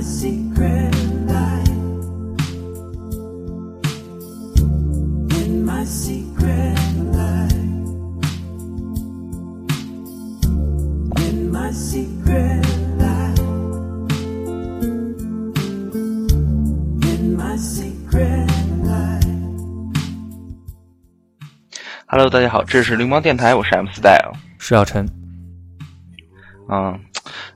[0.00, 0.94] my secret
[1.26, 1.68] life.
[5.36, 6.74] In my secret
[7.12, 7.52] life.
[11.18, 12.64] In my secret
[12.96, 13.40] life.
[17.02, 18.48] In my secret
[18.82, 19.20] life.
[22.06, 24.32] Hello，大家好，这是流氓电台，我是 M Style。
[24.58, 25.06] 是小陈，
[26.70, 26.98] 嗯，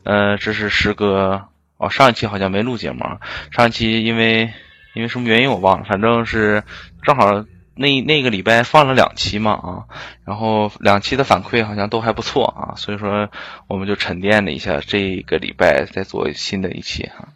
[0.02, 1.42] 呃，这是时隔
[1.84, 3.20] 哦，上一期好像没录节目啊，
[3.50, 4.50] 上一期因为
[4.94, 6.62] 因为什么原因我忘了，反正是
[7.02, 7.44] 正好
[7.74, 9.84] 那那个礼拜放了两期嘛啊，
[10.24, 13.28] 然后两期的反馈好像都还不错啊，所以说
[13.68, 17.28] 我们就沉淀了一下，这个礼拜再做新的一期哈。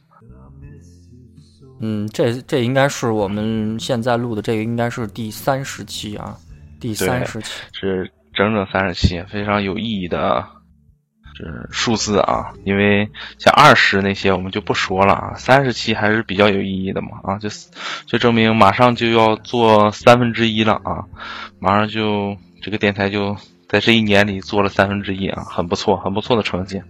[1.81, 6.37] 嗯，这这应该是我们现在录的这个应该是第三十期啊，
[6.81, 7.63] 第三十期。
[7.73, 10.45] 是整整三十期，非常有意义的
[11.39, 12.53] 是数字啊！
[12.65, 13.09] 因为
[13.39, 17.49] 像二十那些我们就不说了啊，三十期还是比较有意义的嘛啊，就
[18.07, 21.05] 就证明马上就要做三分之一了啊，
[21.61, 23.37] 马上就这个电台就
[23.69, 26.83] 在这一年里做了三分之一啊，很不错，很不错的成绩。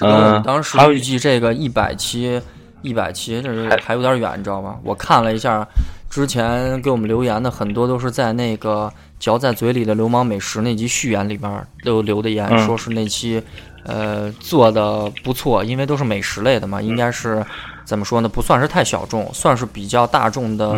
[0.00, 2.40] 嗯，当时还有预计这个一百期，
[2.82, 4.76] 一百期这是还有点远，你知道吗？
[4.82, 5.64] 我看了一下，
[6.08, 13.40] 之前给我们留言的很多都是在那个嚼在嘴里的流氓美食那集序言里边都留的言，嗯说是那期
[13.84, 17.44] 呃做的不错，因为都是美食类的嘛，应该是
[17.84, 18.28] 怎么说呢？
[18.28, 20.74] 不算是太小众，算是比较大众的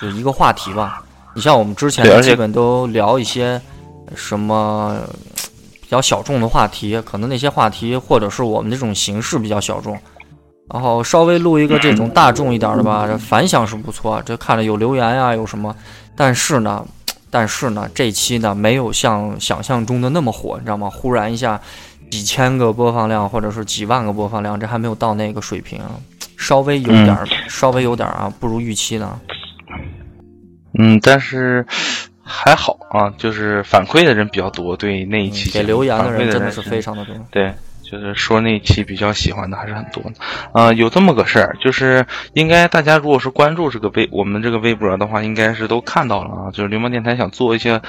[0.00, 1.04] 就一个话题吧。
[1.34, 3.60] 你像我们之前基本都聊一些
[4.16, 4.96] 什么
[5.82, 9.96] 比较小众的话题，可能那些话题或者是我们这种形式比较小众，
[10.72, 15.74] 然后稍微录一个 这种大众一点的吧，这反响是不错，这看着有留言呀、有什么，
[16.16, 16.84] 但是呢，
[17.30, 20.88] 但是呢，这期呢没有像想象中的那么火，你知道吗？
[20.90, 21.60] 忽然一下
[22.10, 25.80] 几千个播放量或者是几万个播放量，这还没有到那个水平，
[26.36, 29.20] 稍微有点儿，稍微有点啊，不如预期呢。
[30.78, 31.66] 嗯，但是
[32.22, 37.14] 还好啊，就是反馈的人比较多，对那一期嗯给留言的人真的是非常的多。
[37.30, 37.52] 对，
[37.90, 40.12] 就是说那期比较喜欢的还是很多的。
[40.52, 46.50] 呃，有这么个事儿，就是应该大家如果是关注这个微我们这个微博的话，应该是都看到了啊。
[46.52, 47.80] 就是流氓电台想做一些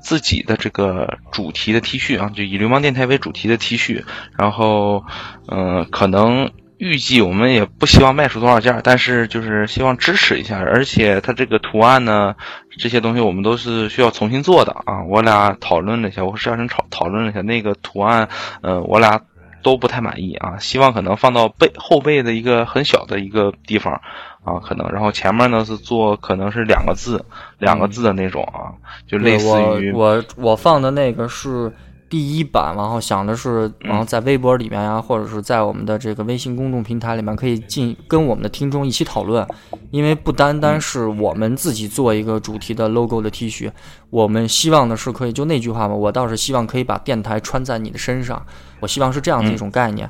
[0.00, 4.04] 自己的这个主题的 T 恤啊，就以流氓电台为主题的 T 恤，
[4.36, 5.04] 然后
[5.46, 6.50] 嗯、可能。
[6.80, 12.36] 预计我们也不希望卖出多少件，但是就是希望支持一下，而且它这个图案呢，
[12.78, 15.02] 这些东西我们都是需要重新做的啊。
[15.08, 18.28] 我俩讨论了一下，我和石小晨讨讨论了一下那个图案，
[18.62, 19.20] 呃，我俩
[19.68, 20.56] 都不太满意啊。
[20.58, 24.00] 希望可能放到背后背的一个很小的一个地方
[24.44, 27.22] 啊，可能，然后前面呢是做可能是两个字，
[27.58, 28.72] 两个字的那种啊，
[29.06, 29.48] 就类似
[29.82, 31.70] 于我我我放的那个是
[32.08, 39.46] 第一版，然后想的是，然后在微博里面呀、或者是在我们的这个微信公众平台里面，可以进跟我们的听众一起讨论，
[39.90, 43.70] 因为不单单是我们自己做一个主题的 logo 的 T 恤，
[44.10, 48.44] 我们希望的是可以就那句话嘛，我倒是希望可以把电台穿在你的身上，
[48.80, 50.08] 我希望是这样的一种概念。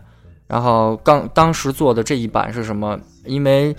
[0.49, 2.99] 然后刚当时做的这一版是什么？
[3.25, 3.77] 因为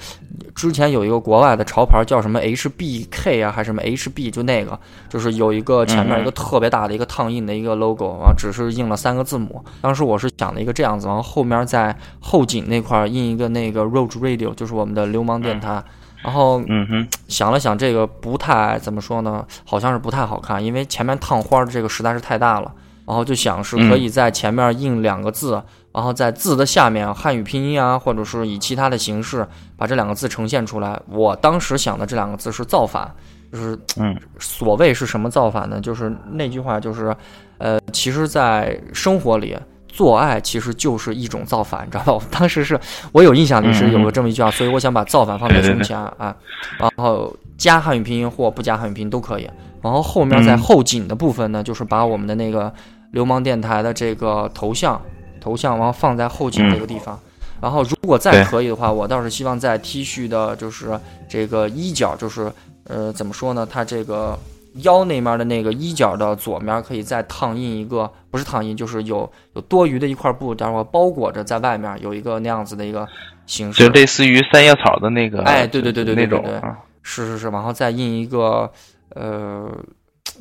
[0.54, 9.66] 之前有一个国外的潮牌叫什么 HBK 啊，还是什么 HB，就那个，就是有一个前面一个特别大的一个烫印的一个 logo，然后只是印了三个字母。
[9.82, 15.84] 当时我是想了一个这样子，然后后面在后颈那块儿印一个那个 Road Radio，就是我们的流氓电台。
[16.22, 22.72] 然后嗯哼，想了想，这个不太怎么说呢，好像是不太好看，因为前面烫花的这个实在是太大了。
[23.08, 25.60] 然后就想是可以在前面印两个字，
[25.94, 31.00] 然后在字的下面汉语拼音啊，或者是以其他的形式把这两个字呈现出来。
[31.08, 33.12] 我当时想的这两个字是造反，
[33.52, 35.80] 就是嗯所谓是什么造反呢？
[35.82, 37.16] 就是那句话就是，
[37.58, 39.58] 呃，其实，在生活里。
[39.92, 42.14] 做爱其实就是一种造反，你知道吧？
[42.14, 42.80] 我当时是
[43.12, 46.34] 我有印象里是有了这么一句话，所以我想把造反放在胸前啊，
[46.78, 49.50] 然后加汉语拼音或不加汉语拼音都可以。
[49.82, 52.72] 然后后面在后颈的部分呢，就是把我们的那个
[53.12, 55.02] 流氓电台的这个头像
[55.40, 57.20] 头像，然后放在后颈这个地方。
[57.62, 60.98] 然后如果再可以的话，我倒是希望在 T 恤的就是
[61.28, 62.52] 这个衣角，就是
[62.86, 63.68] 呃怎么说呢？
[63.70, 64.40] 它这个
[64.76, 73.06] 腰那面的那个衣角的左面可以再烫印一个，不是烫印，就是有有多余的一块布，待会儿包裹着在外面有一个那样子的一个
[73.46, 73.90] 形式就。
[73.90, 78.72] 类似于三叶草的那个，哎对对对对对那种对对啊，是是是，然后再印一个，
[79.16, 79.70] 呃，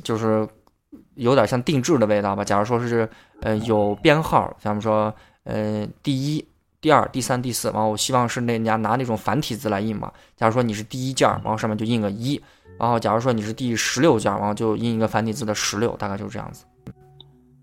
[0.05, 0.47] 就是
[1.19, 2.43] 有点像定制的味道吧。
[2.43, 3.09] 假如说是
[3.43, 6.45] 呃有编号，咱们说呃第一、
[6.81, 10.11] 第二、第三、第四，然后我希望是那人家拿那种繁体字来印嘛。
[10.37, 12.41] 假如说你是第一件儿，然后上面就印个一，
[12.79, 16.65] 然后假如说你是第十六件儿，然后就印一个繁体字的十六，大概就是这样子。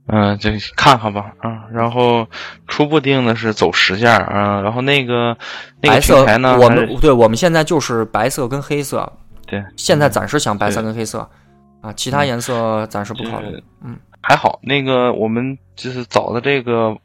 [0.08, 2.28] 嗯，就看看吧，嗯，然后
[2.68, 5.36] 初步定的是走十件儿，嗯，然后那个
[5.82, 9.12] 那个呢，我们对我们现在就是白色跟黑色，
[9.48, 11.28] 对现在暂时想白色跟黑色
[11.86, 13.62] 啊，其他颜色暂时不考虑。
[13.84, 16.98] 嗯，还好，那个我们就是找的这个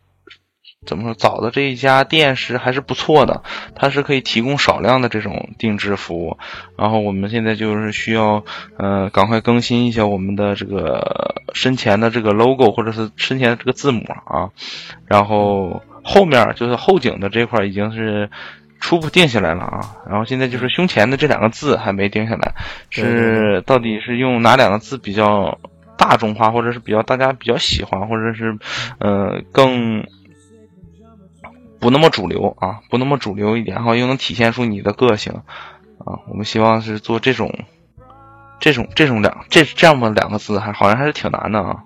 [0.87, 3.43] 怎么说，找的这一家店是还是不错的，
[3.75, 6.39] 它是可以提供少量的这种定制服务。
[6.79, 8.43] 然后我们现在就是需要，
[8.79, 14.49] 呃，赶快更新一下我们的这个身前的这个 logo 或者是身前的这个字母啊。
[15.05, 18.31] 然后后面就是后颈的这块已经是
[18.81, 19.81] 初步定下来了啊。
[20.09, 22.55] 然后现在就是胸前的这两个字还没定下来，
[22.89, 25.59] 是到底是用哪两个字比较
[25.97, 28.59] 大众化，或者是比较大家比较喜欢，或者是
[28.99, 30.05] 呃更
[31.79, 35.33] 不那么主流啊，不那么主流一点，然后又能体现出你的个性
[35.99, 36.19] 啊。
[36.29, 37.53] 我们希望是做这种
[38.59, 41.85] 这种这种两这这样么两个字，还好像还是挺难的啊。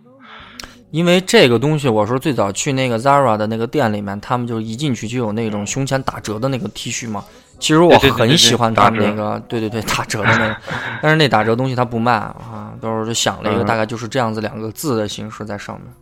[0.94, 7.25] 因为这个东西，我说最早去那个 Zara 的那个店里面，他们就一进去就有那种胸前打折的那个 T 恤嘛。
[7.58, 10.56] 其实我很喜欢他们那个，对对对，打折的那个，
[11.02, 13.67] 但是那打折东西他不卖啊，到时候就想了一个嗯。
[13.67, 15.93] 大概就是这样子两个字的形式在上面。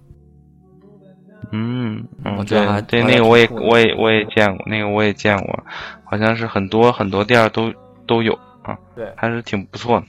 [1.53, 5.59] 嗯，嗯我觉得还对那个我也我也我也见过，那个我也见过，
[6.05, 7.73] 好像是很多很多店都
[8.07, 9.11] 都有啊，对。
[9.17, 10.07] 还是挺不错的。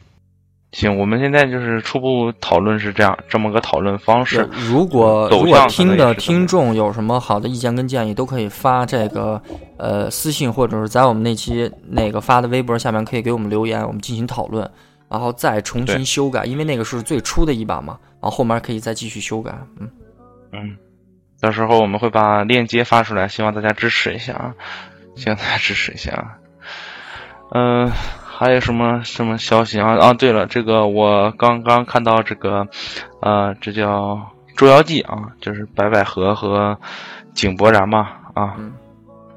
[0.74, 4.50] 行，我们现在就是初步讨论是这样，这么个讨论方式。
[4.52, 9.40] 如果如果听的听众有什么好的意见跟建议，都可以发这个
[9.78, 14.68] 呃私信，或者是在我们那期那个发的微博下面可以给我们留言，我们进行讨论，
[15.08, 19.56] 然后再重新修改，因为那个是最初的一版嘛，然后后面可以再继续修改。
[19.80, 19.88] 嗯，
[20.54, 20.76] 嗯，
[21.40, 24.56] 到时候我们会把链接发出来，希望大家支持一下啊，
[25.16, 26.26] 希望大家支持一下啊。
[27.56, 27.92] 嗯、
[28.36, 29.96] 还有什么什么消息啊？
[29.98, 32.68] 啊，对了，这个我刚刚看到这个，
[33.22, 34.16] 呃，这叫
[34.56, 36.76] 《捉妖记》啊，就是白百合和
[37.36, 38.56] 井柏然嘛啊。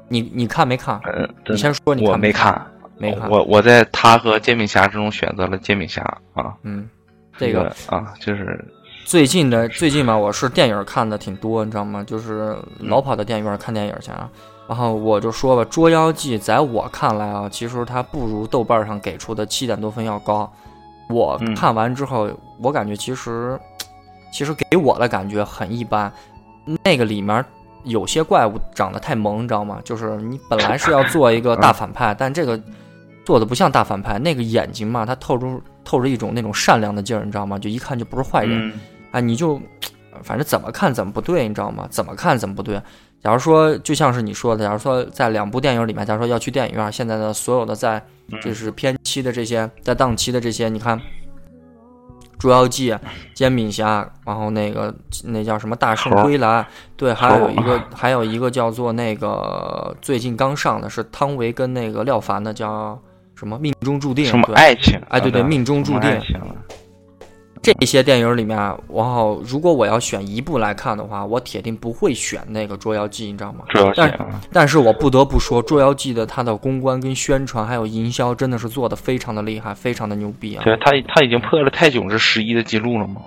[0.09, 0.99] 你你看没看？
[1.03, 2.67] 呃，你先说你我看没没看，
[2.97, 3.29] 没看。
[3.29, 6.01] 我我在他和煎饼侠之中选择了煎饼侠
[6.33, 6.55] 啊。
[6.63, 6.89] 嗯，
[7.37, 8.65] 这个啊，就是
[9.05, 12.03] 最近的最近吧，我是电影看的挺多，你知道吗？
[12.03, 14.29] 就是老跑到电影院看电影去啊。
[14.67, 20.51] 然后我就说吧，《捉妖记》在我看来啊，其实它不如豆瓣上给出的七点多分要高。
[21.09, 22.29] 我嗯看完之后，
[22.61, 23.57] 我感觉其实
[24.31, 26.11] 其实给我的感觉很一般。
[26.83, 27.43] 那个里面
[27.85, 29.79] 有些怪物长得太萌，你知道吗？
[29.85, 32.61] 就是你本来是要做一个大反派，但这个
[33.25, 37.57] 做的不像大反派，那个眼睛嘛，它透出透着一种那种善良的劲儿，你知道吗？
[37.57, 38.69] 就一看就不是坏人。
[38.69, 38.79] 嗯
[39.11, 39.61] 啊，你就
[40.23, 41.87] 反正怎么看怎么不对，你知道吗？
[41.89, 42.81] 怎么看怎么不对。
[43.23, 48.01] 假如说就像是你说的，假如说在两部电影里面，假如说要去电影院，现在的所有的在
[48.43, 50.97] 就是偏期的这些，在档期的这些，你看
[52.37, 52.91] 《捉妖记》
[53.33, 54.93] 《煎饼侠》，然后那个
[55.23, 56.61] 那叫什么《大圣归来》，
[56.95, 62.97] 对，还有一个还有一个叫做那个最近刚上的是汤唯跟那个廖凡的叫
[63.35, 65.01] 什么《命中注定》，什么对爱情？
[65.09, 66.21] 哎对对啊命中注定
[67.61, 73.65] 这些电影里面，然后如果我要选一部来看的话，我铁定不会选那个《捉妖记》，你知道吗？
[73.69, 80.63] 捉妖记但啊，但是我不得不说，《捉妖记》的它的公关跟宣传还有营销真的是做的非常的厉害，非常的牛逼啊！
[80.63, 83.21] 对他他已经破了泰囧是十一的记录了吗？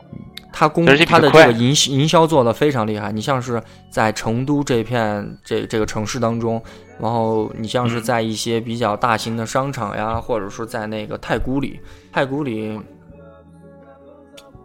[0.52, 3.12] 它公而且比它的这个营营销做的非常厉害。
[3.12, 6.60] 你像是在成都这片这这个城市当中，
[6.98, 11.78] 然后你像是在一些比较大型的商场呀，或者是在那个太古里，
[12.12, 12.80] 太古里。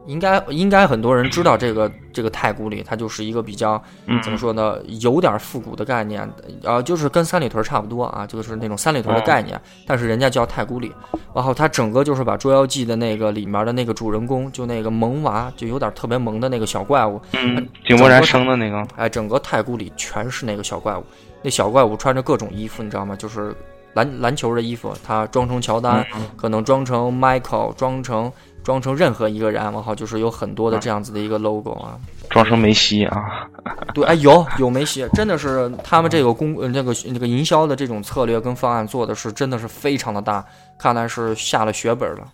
[0.05, 6.29] 应该应该很多人知道这个这个太古里，它就是一个比较嗯怎么说呢，有点复古的概念，
[6.63, 10.91] 呃，就是跟三里屯差不多啊，就是那种三里屯的概念，但是人家叫太古里。
[11.33, 21.03] 然后它整个就是把《捉妖记》的那个里面的那个主人公，就那个萌娃，就有点特别萌的那个小怪物，嗯，井柏然生的那个，哎，整个太古里全是那个小怪物。
[21.41, 23.15] 那小怪物穿着各种衣服，你知道吗？
[23.15, 23.53] 就是
[23.93, 28.31] 篮篮球的衣服，他装成乔丹，嗯可能装成 Michael，装成
[28.65, 31.97] 装成任何一个人，然后就是有很多的这样子的一个 logo 啊。
[32.29, 33.47] 装成梅西啊，
[33.93, 40.43] 对，哎，有有梅西，真的是他们这个公呃那个那个营销的这种策略跟方案做的是真的是非常的大，
[40.79, 42.27] 看来是下了血本了。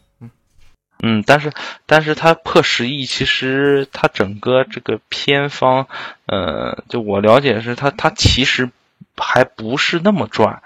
[1.04, 1.52] 嗯，但是
[1.86, 5.88] 但是他破十亿，其实他整个这个偏方，
[6.28, 8.70] 呃，就我了解是他他其实
[9.18, 10.62] 还不是那么赚，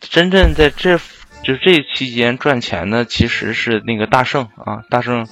[0.00, 0.98] 真正在这
[1.44, 5.26] 就是这期间赚钱的其实是那个大圣啊，大圣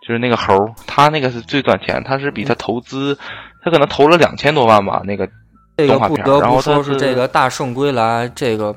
[0.00, 3.18] 就是那个猴，他那个是最赚钱，他是比他投资，
[3.62, 5.28] 他可能投了两千多万吧，那个
[5.76, 8.74] 这个动画片然后说是是这个大圣归来，这个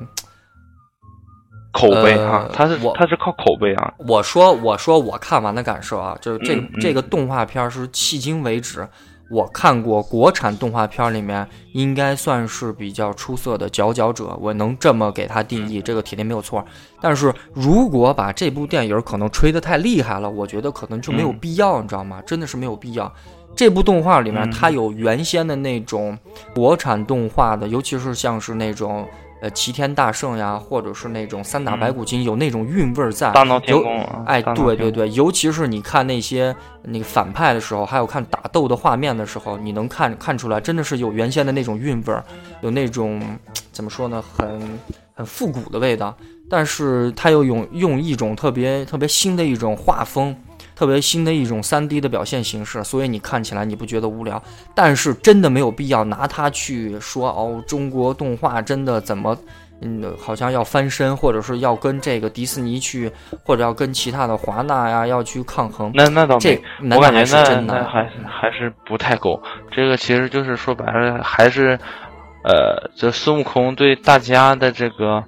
[1.72, 8.86] 口碑啊，呃他是我他是靠口碑啊，我说我说我看完的感受啊，就是这个、嗯嗯这个动画片是迄今为止
[9.30, 16.64] 我看过国产动画片里面应该算是比较出色的佼佼者，我能这么给他定义，这个铁定没有错。
[17.00, 22.20] 但是如果把这部电影可能吹得太厉害了，我觉得可能就没有必要，你知道吗？
[22.26, 23.12] 真的是没有必要。
[23.54, 26.18] 这部动画里面它有原先的那种
[26.54, 29.06] 国产动画的，尤其是像是那种。
[29.40, 33.30] 呃，齐天大圣呀，或者是那种三打白骨精，有那种韵味在。
[33.32, 34.22] 大闹天宫啊！
[34.26, 42.22] 哎，对对对，尤其是你看那些那个反派的时候，还有看打斗的画面的时候，你能看看出来，真的是有原先的那种韵味儿，
[42.60, 43.20] 有那种
[43.72, 44.78] 怎么说呢，很
[45.14, 46.14] 很复古的味道。
[46.50, 50.36] 但是他又用用一种特别特别新的一种画风。
[50.80, 54.42] 特别新的一种三 D 的表现形式，所以你看起来你不觉得无聊，
[54.74, 59.36] 但是真的没有必要拿它去说哦，中国动画真的怎么，
[59.82, 63.12] 嗯，好像要翻身，或者是要跟这个迪士尼去，
[63.44, 65.90] 或者要跟其他的华纳呀要去抗衡。
[65.92, 66.58] 那那倒这，
[66.90, 69.38] 我感觉那那还还是不太够。
[69.70, 71.78] 这个其实就是说白了，还是，
[72.42, 75.22] 呃，这孙悟空对大家的这个。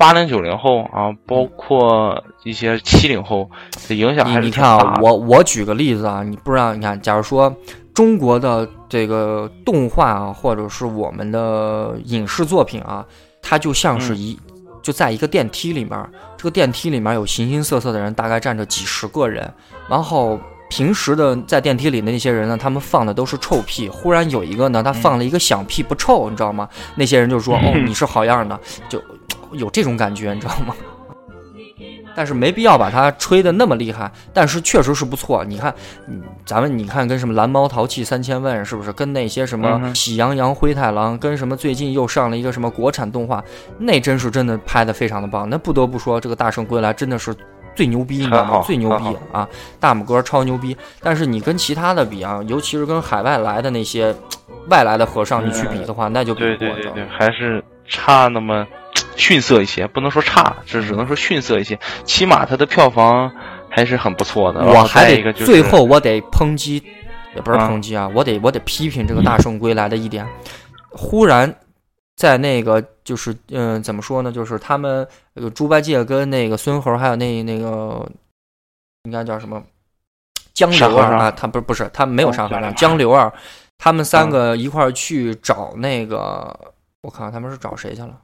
[0.00, 3.50] 八零九零后啊，包括一些七零后
[3.86, 7.54] 的影响还是你看啊，我我举个例子啊，你不知道，你看，假如说
[7.92, 13.04] 中国的这个动画啊，或者是我们的影视作品啊，
[13.42, 14.40] 它就像是一
[14.82, 16.02] 就在一个电梯里面，
[16.38, 19.52] 这个电梯里面有形形色色的人，大概站着几十个人，
[19.86, 20.40] 然后
[20.70, 26.66] 平时的在电梯里的那些人呢，他们放的都是臭屁，忽然有一个呢，他放了一个响屁不臭，你知道吗？
[26.94, 28.98] 那些人就说 哦，你是好样的，就。
[29.52, 30.74] 有这种感觉，你知道吗？
[32.16, 34.10] 但是没必要把它吹的那么厉害。
[34.34, 35.44] 但是确实是不错。
[35.44, 35.72] 你看，
[36.44, 38.92] 咱们你看跟什么蓝猫淘气三千问是不是？
[38.92, 43.42] 跟那些什么喜羊羊灰太狼，跟什么最近又上了一个什么国产动画，
[43.78, 45.48] 那真是真的拍的非常的棒。
[45.48, 47.34] 那不得不说，这个大圣归来真的是
[47.76, 48.62] 最牛逼，你知道吗？
[48.66, 49.48] 最牛逼啊！
[49.78, 50.76] 大拇哥超牛逼。
[51.00, 54.14] 但是你跟其他的比啊，尤其是跟海外来的那些
[54.68, 56.74] 外来的和尚你去比的话，那就比不过。
[56.74, 58.66] 对对对，还是差那么。
[59.20, 61.78] 逊色一些，不能说差，这只能说逊色一些。
[62.04, 63.30] 起码它的票房
[63.68, 64.64] 还是很不错的。
[64.64, 66.82] 我还得最后我得抨击，
[67.36, 70.26] 也不是抨击啊，我得我得批评这个《大圣归来》的一点。
[70.90, 71.54] 忽然
[72.16, 74.32] 在那个就是嗯，怎么说呢？
[74.32, 78.10] 就是他们那个猪八戒跟那个孙猴，还有那那个
[79.04, 79.62] 应该叫什么
[80.52, 81.30] 江流儿啊？
[81.30, 83.32] 他不是不是，他没有上和尚，江流儿，
[83.78, 88.18] 他们三个一块儿去找那个，我看看他们是找谁去了。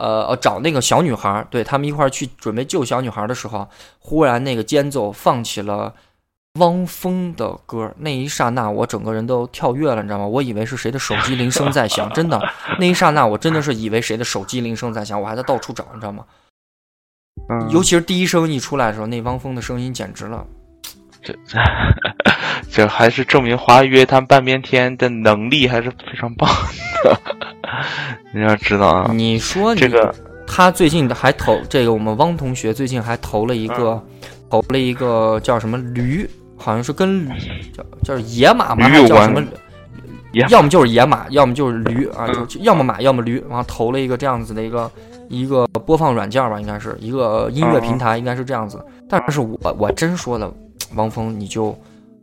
[0.00, 5.94] 呃呃，找那个小女孩，对他们一块儿去准备救小女孩的时候，忽然那个间奏放起了
[6.54, 10.26] 汪峰的歌，那一刹那我整个人都跳跃了，你知道吗？
[10.26, 12.40] 我以为是谁的手机铃声在响，真的，
[12.80, 16.24] 那一刹那我真的是以为谁的手机铃声在响，我还在到处找，你知道吗？
[17.70, 20.46] 尤其是第一声一出来的时候，那汪峰的声音简直了，
[21.22, 21.34] 这
[22.70, 26.48] 这还是证明华语乐坛半边天的能力还是非常棒
[27.04, 27.20] 的。
[28.32, 30.14] 你要知道啊，你说这个，
[30.46, 34.02] 他最近还投这个，我们汪同学最近还投了一个，
[34.48, 37.28] 投了一个叫什么驴，好像是跟
[37.72, 38.88] 叫叫野马吗？
[38.88, 39.42] 还叫什么？
[40.48, 44.90] 要么就是野马，要么就是驴啊，就要么马，要么驴，然后投了一个这样子的一个
[45.28, 48.80] 一个播放软件吧，应该是一个音乐平台，应该是这样子。
[49.08, 50.52] 但是我我真说了，
[50.94, 51.78] 汪峰你就。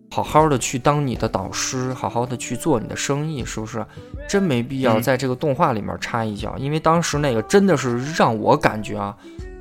[0.09, 3.85] 好好的去当你的导师，好好的去做你的生意，是不是？
[4.25, 9.15] 真没必要在这个动画里面插一脚，因为当时那个真的是让我感觉啊，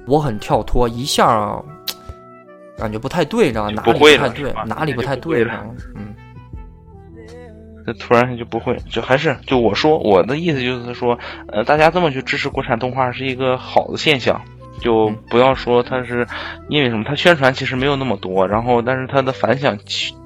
[0.06, 1.60] 我很跳脱，一下啊，
[2.78, 5.52] 感觉不太对，知道哪里不太对，哪里不太对呢？
[5.96, 6.14] 嗯，
[7.84, 14.40] 这突然就不会，就还是就我说我的意思就是说，呃，大家这么去支持国产动画是一个好的现象。
[14.80, 16.26] 就不要说他是
[16.68, 19.76] 因为什么，他宣传其实没有那么多，然后但是他的反响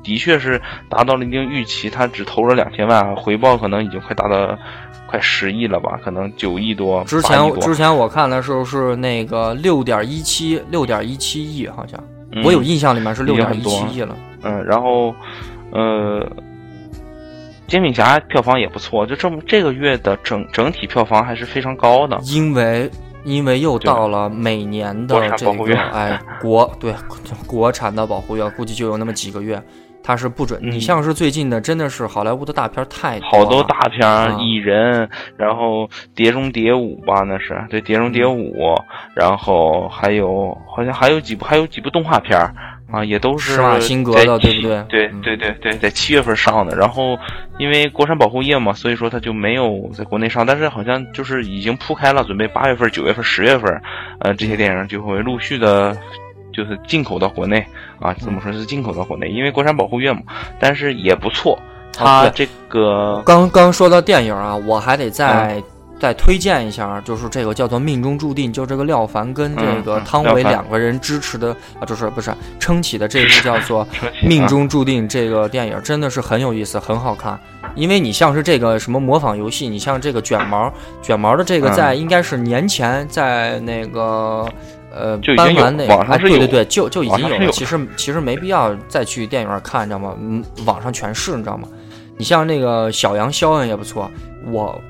[0.02, 4.59] 的确是达到了一定预期，他只投了两千万，回报可能已经快达到
[5.09, 7.02] 快十亿了吧，可能九亿多。
[7.04, 12.02] 之前之前我看的时候是那个六点一七六点一七亿，好像
[12.45, 14.16] 我有印象里面是六点一七亿了。
[14.42, 15.14] 嗯，然后
[15.71, 16.26] 呃，
[17.66, 22.90] 煎饼侠票房也不错，就这么这个月的整整体票房还是非常高的，因为。
[23.25, 26.95] 因为又到了每年的这个哎国对
[27.47, 29.62] 国产的保护月，估计就有那么几个月，
[30.03, 30.59] 它是不准。
[30.62, 37.62] 你像是最近的，真的是好莱坞的大片太多好多大片，蚁人，然后碟中谍五吧，那是。
[37.69, 38.75] 对碟中谍五，
[39.15, 42.39] 然后还有好像还有几部还有几部动画片。
[42.93, 44.83] 啊，也都是施瓦辛格的，对不对？
[44.89, 46.77] 对对对对，在七月份上的。
[46.77, 47.19] 然后，
[47.59, 50.45] 因为国产保护业嘛，所以说它就没有在国内上。
[50.45, 53.81] 但是好像就是已经铺开了，准备八月份、九月份、十月份，
[54.21, 55.97] 呃，这些电影就会陆续的，
[56.53, 57.65] 就是进口到国内
[58.01, 59.29] 啊，怎么说是进口到国内？
[59.29, 60.23] 因为国产保护月嘛，
[60.59, 61.59] 但是也不错。
[61.93, 65.63] 它这个刚刚说到电影啊，我还得再、嗯
[66.00, 73.87] 再推荐一下，就是这个叫做《命中注定》，就这个廖凡跟这个汤唯两个人支持的啊，就是不是撑起的这部叫做
[74.26, 77.38] 《命命中注定》这个电影，真的是很有意思，很好看。
[77.76, 84.49] 因为你像是这个什么模仿游戏，你像这个卷毛，卷毛的这个嗯在应该是年前在那个。
[84.92, 87.52] 呃，搬完那个，哎，网上是有对对对，就就已经有了。
[87.52, 90.16] 其实其实没必要再去电影院看，你知道吗？
[90.21, 91.69] 嗯，网上全是，你知道吗？
[92.16, 94.11] 你像那个小杨肖恩也不错，
[94.47, 94.83] 我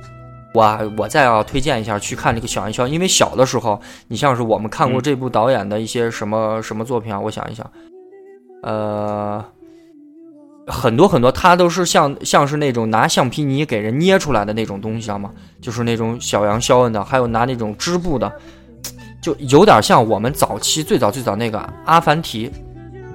[0.52, 7.70] 我我再要推荐一下去看这个小杨肖恩，因为小的时候，你像是我们看过嗯这部导演的一些什么、什么作品啊，我想一想，
[8.62, 9.44] 呃，
[10.66, 15.30] 很多很多，他都是像像是那种拿橡皮泥给人捏出来的那种东西，知道吗？
[15.60, 18.32] 就是那种小羊肖恩的，还有拿那种织布的，
[19.22, 22.50] 就有点像我们早期最早最早那个阿凡提。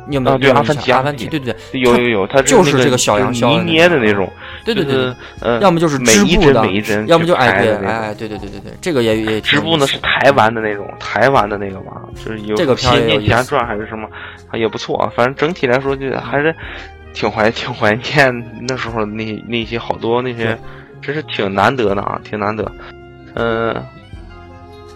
[0.08, 4.32] 你有没有啊对阿凡提阿凡提对对对，有有有，它就是那这个小泥捏的那种，
[4.64, 14.08] 对对对对，呃，要么就是每一织布的每一针，要么就哎对哎对对对对对，这个也也挺织布呢是台湾的那种，台湾的那个嘛，就是有这个片儿仙也有意思剑奇侠传还是什么，
[14.50, 15.12] 啊也不错啊。
[15.16, 16.54] 反正整体来说，就还是
[17.14, 20.58] 挺怀挺怀念那时候的那那些好多那些，
[21.02, 22.70] 真是挺难得的啊，挺难得。
[23.36, 23.76] 嗯、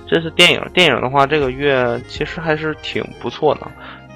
[0.07, 3.67] 这是电影，电影的话，这个月其实还是挺不错的，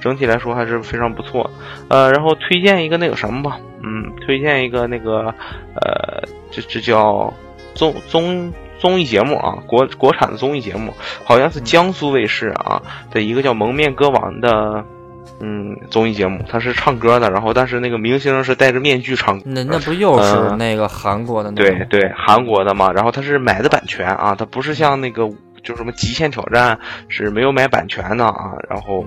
[0.03, 1.50] 整体来说还是非常不错。
[1.88, 5.33] 呃，然后推荐一个那个什么吧，嗯，推荐一个那个
[5.75, 7.33] 呃，这这叫
[7.74, 10.93] 综综综艺节目啊，国国产的综艺节目，
[11.24, 14.83] 好像是江苏卫视啊的一个叫《蒙面歌王》的。
[15.39, 21.69] 嗯，综艺节目他是唱歌的，然后但是那个明星是戴着面具唱歌，那那不又是呃那个韩国的那个？
[21.69, 25.27] 对对，韩国的嘛，然后他是买的版权啊，他不是像那个
[25.62, 26.77] 就什么极限挑战
[27.10, 29.03] 是没有买版权的啊，然后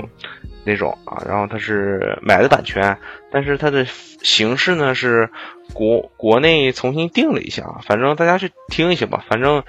[0.67, 2.99] 那种啊，然后它是买的版权，
[3.31, 5.31] 但是它的形式呢是
[5.73, 9.63] 国国内重新定了一下啊，反正大家去听一下吧，反正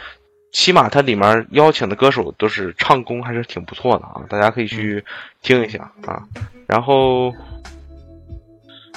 [0.51, 5.05] 起码它里面邀请的歌手都是唱功还是挺不错的啊，大家可以去
[5.41, 6.23] 听一下啊，
[6.67, 7.33] 然后。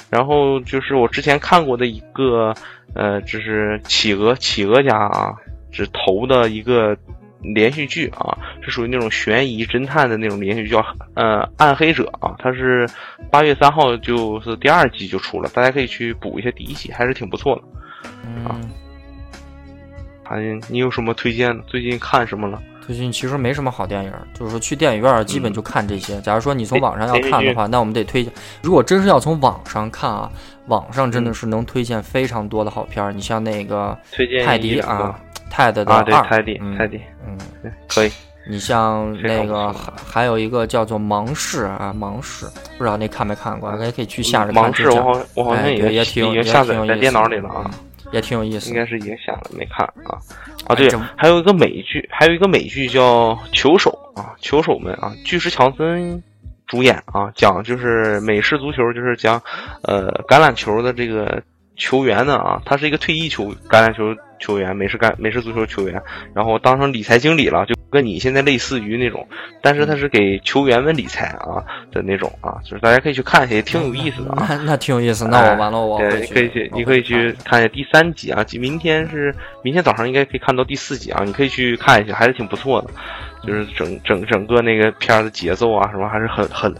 [0.09, 2.53] 然后就是我之前看过的一个，
[2.93, 5.33] 呃，就是企鹅企鹅家啊，
[5.71, 6.97] 只投的一个
[7.41, 12.87] 连续剧啊，是属于那种悬疑侦探的那种连续剧，叫呃《暗黑者》啊，它是
[13.31, 17.61] 八月三号就是第二季就出了，大家可以去补一下第一季，还是挺不错的。
[18.25, 18.69] 嗯，
[20.23, 21.63] 还你有什么推荐的？
[21.67, 22.61] 最近看什么了？
[22.85, 26.19] 最近其实没什么好电影，就是说去电影院基本就看这些。
[26.21, 28.33] 假如说你从网上要看的话，那我们得推荐。
[28.63, 30.29] 如果真是要从网上看啊，
[30.65, 33.13] 网上真的是能推荐非常多的好片儿。
[33.13, 33.97] 你像那个
[34.43, 35.17] 泰迪啊，
[35.51, 38.11] 泰的的啊，对，二，泰迪，嗯泰迪，嗯，对可以。
[38.49, 42.45] 你像那个还还有一个叫做《盲视》啊，《盲视》，
[42.77, 43.71] 不知道那看没看过？
[43.83, 44.63] 也可以去下着看。
[44.63, 47.63] 盲视我好我好像哎也也挺已经下载在电脑里了啊。
[47.65, 47.71] 嗯
[48.11, 48.75] 也挺有意思应。
[48.75, 50.19] 该是已经下了，没看啊。
[50.67, 56.21] 啊，对还有一个美剧，还有一个美剧叫《球手》啊，《球手们》啊，巨石强森
[56.67, 59.41] 主演啊，讲就是美式足球，就是讲
[59.83, 61.41] 呃橄榄球的这个
[61.81, 65.99] 球员呢啊，他是一个退役球橄榄球球员，美式橄美式足球球员，
[66.35, 69.27] 然后当成理财经理了，就跟你现在类似于那种，
[69.63, 74.45] 但是他是给球员们理财啊的那种啊，就是大家可以去看一下，也挺有意思的啊。
[74.47, 75.27] 那 那挺有意思。
[75.27, 82.89] 那我完了，我对，你可以去，你可以去看一下第三集啊，明天是明天早上应该可以看到第四集啊，你可以去看一下，还是挺不错的。
[83.43, 86.71] 就是整整整个那个片儿的节奏啊，什么还是很很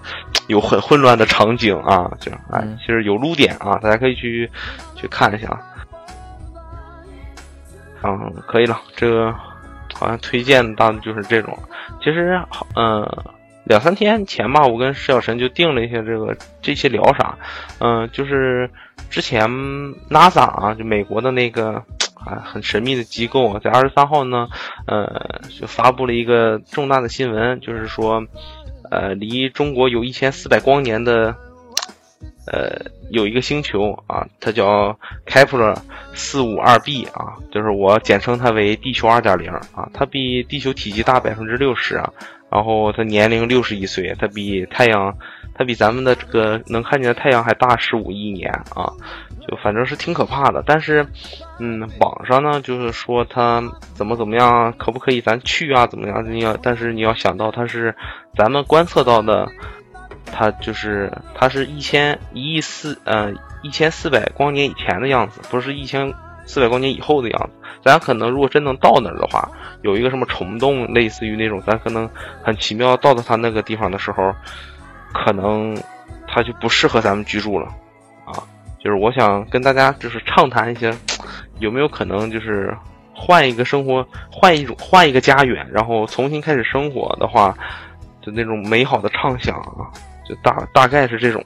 [0.46, 2.40] 有很混乱的场景啊，这样
[2.80, 4.48] 其实有撸点啊，大家可以去
[5.02, 5.60] 去看一下。
[8.04, 9.32] 嗯，可以了，这个
[9.94, 11.58] 好像推荐大的就是这种。
[12.02, 12.42] 其实，
[12.76, 13.08] 嗯、
[13.64, 17.38] 两三天前吧，我跟石小晨就定了一些这个这些聊啥，
[17.80, 18.70] 嗯、就是
[19.10, 19.48] 之前
[20.10, 21.74] NASA 啊，就美国的那个
[22.16, 24.48] 啊很神秘的机构啊，在二十三号呢，
[24.88, 28.24] 呃，就发布了一个重大的新闻，就是说，
[28.90, 31.36] 呃，离中国有一千四百光年的。
[32.52, 32.70] 呃，
[33.12, 34.94] 有一个星球啊，它叫
[35.26, 35.74] 开普勒
[36.14, 42.12] 四五二 b 啊，就是我简称它为地球二点零啊，它比地球体积大百分之六十啊，
[42.52, 45.16] 然后它年龄六十一岁，它比太阳，
[45.56, 48.92] 它比咱们的这个能看见的太阳还大十五亿年啊，
[49.48, 50.62] 就反正是挺可怕的。
[50.66, 51.08] 但是，
[51.58, 55.88] 嗯，网上呢就是说它怎么怎么样，可不可以咱去啊？
[55.88, 56.30] 怎么样？
[56.30, 57.96] 你要，但是你要想到它是
[58.36, 59.50] 咱们观测到的。
[60.32, 66.14] 它就是它是一千一亿四呃一千四百光年以前的样子，不是一千
[66.46, 67.52] 四百光年以后的样子。
[67.84, 69.50] 咱可能如果真能到那儿的话，
[69.82, 72.08] 有一个什么虫洞，类似于那种，咱可能
[72.44, 74.34] 很奇妙到到它那个地方的时候，
[75.14, 75.76] 可能
[76.28, 77.68] 它就不适合咱们居住了
[78.26, 78.38] 啊。
[78.80, 80.94] 就是我想跟大家就是畅谈一些，
[81.60, 82.76] 有没有可能就是
[83.16, 87.56] 换一个生活，换一种换一个家园，然后重新开始生活的话，
[88.22, 89.90] 就那种美好的畅想啊，
[90.28, 91.44] 就大大概是这种。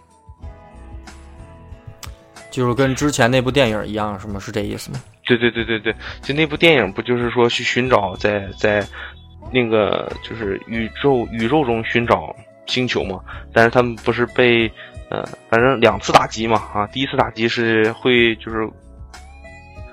[2.52, 4.40] 就是跟之前那部电影一样，是吗？
[4.40, 5.02] 是这意思吗？
[5.26, 8.86] 对对对对对，就那部电影不就是说去寻找在在
[9.52, 12.34] 那个就是宇宙宇宙中寻找
[12.66, 13.20] 星球嘛？
[13.52, 14.72] 但是他们不是被
[15.10, 18.70] 呃反正两次打击嘛啊，第一次打击是会就是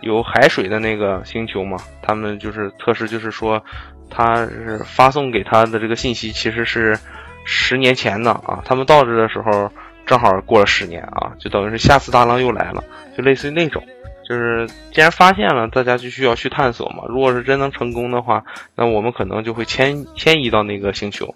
[0.03, 3.61] 有海水的那个星球嘛，他们就是测试就是说
[4.09, 6.97] 他是发送给他的这个信息其实是
[7.45, 9.71] 十年前呢啊，他们到这的时候。
[10.05, 12.83] 正好过了十年啊，就等于是下次大浪又来了，
[13.17, 13.81] 就类似于那种，
[14.29, 17.05] 就是既然发现了，大家就需要去探索嘛。
[17.09, 18.43] 如果是真能成功的话，
[18.75, 21.33] 那我们可能就会迁迁移到那个星球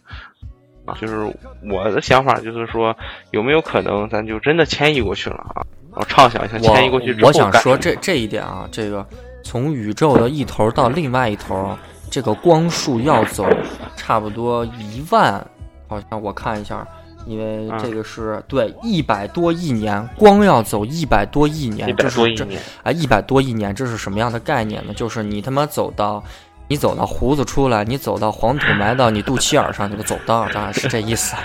[0.84, 0.98] 啊。
[1.00, 1.32] 就是
[1.70, 2.94] 我的想法就是说，
[3.30, 5.62] 有没有可能咱就真的迁移过去了啊？
[5.92, 9.06] 我畅想一下迁移过去之后我想说这这一点啊，这个
[9.44, 11.78] 从宇宙的一头到另外一头，
[12.10, 13.48] 这个光速要走
[13.94, 15.46] 差不多一万，
[15.88, 16.86] 好像我看一下。
[17.26, 22.46] 因为这个是对一百多亿年，光要走一百多亿年，这是这
[22.84, 24.94] 啊一百多亿年，这是什么样的概念呢？
[24.94, 26.22] 就是你他妈走到，
[26.68, 31.36] 你走到胡子出来，你走到黄土埋到你肚脐眼上，你就走到，这是这意思。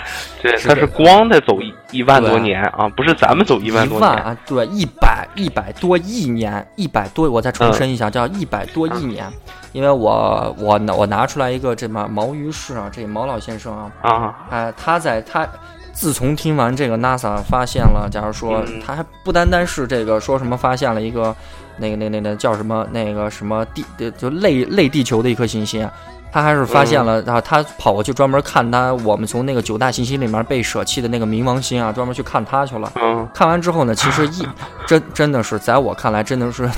[0.42, 4.36] 对，它是光在走一一万多年啊，不是咱们走一万多年啊。
[4.46, 9.24] 对，一百一百多亿年，一百多，我再重申一下，叫一百多亿年。
[9.72, 15.48] 因为我我我拿出来一个这么毛于氏啊，这毛老先生啊啊，哎，他在他。
[15.92, 21.34] 自从听完这个 NASA 发现了，假如说他还不单单是这个说什么发现了一个
[21.76, 23.84] 那个那那那叫什么那个什么地
[24.16, 25.88] 就类类地球的一颗行星，
[26.32, 32.90] 他还是发现了，然后他跑过去专门看他我们从那个九大行星里面被舍弃的那个冥王星啊，专门去看它去了。
[33.34, 34.46] 看完之后呢，其实意
[34.86, 36.68] 真真的是在我看来真的是，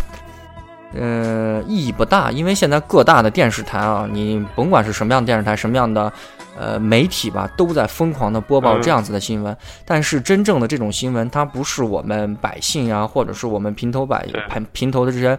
[0.99, 6.13] 呃，意义不大，因为现在各大的电视台啊，你甭管是什么样的电视台，什么样的。
[6.57, 15.39] 呃，媒体吧都在疯狂的播报这样子的新闻，但是真正的这种新闻，它不是我们百姓啊，或者是我们平头百平平头的这些，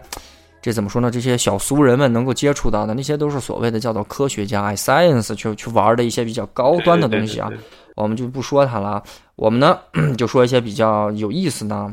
[0.62, 1.10] 这怎么说呢？
[1.10, 7.50] 这些小俗人们能够接触到的，那些都是所谓的叫做科学家，i science 去去玩的一些比较高端的东西啊，
[7.96, 9.02] 我们就不说它了。
[9.36, 9.78] 我们呢
[10.18, 11.92] 就说一些比较有意思的。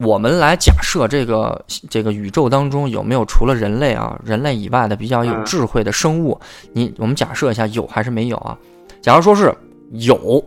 [0.00, 6.40] 我们来假设这个这个宇宙当中有没有除了人类啊人类以外的比较有智慧的生物？
[6.72, 8.56] 你我们假设一下有还是没有啊？
[9.02, 9.54] 假如说是
[9.92, 10.42] 有，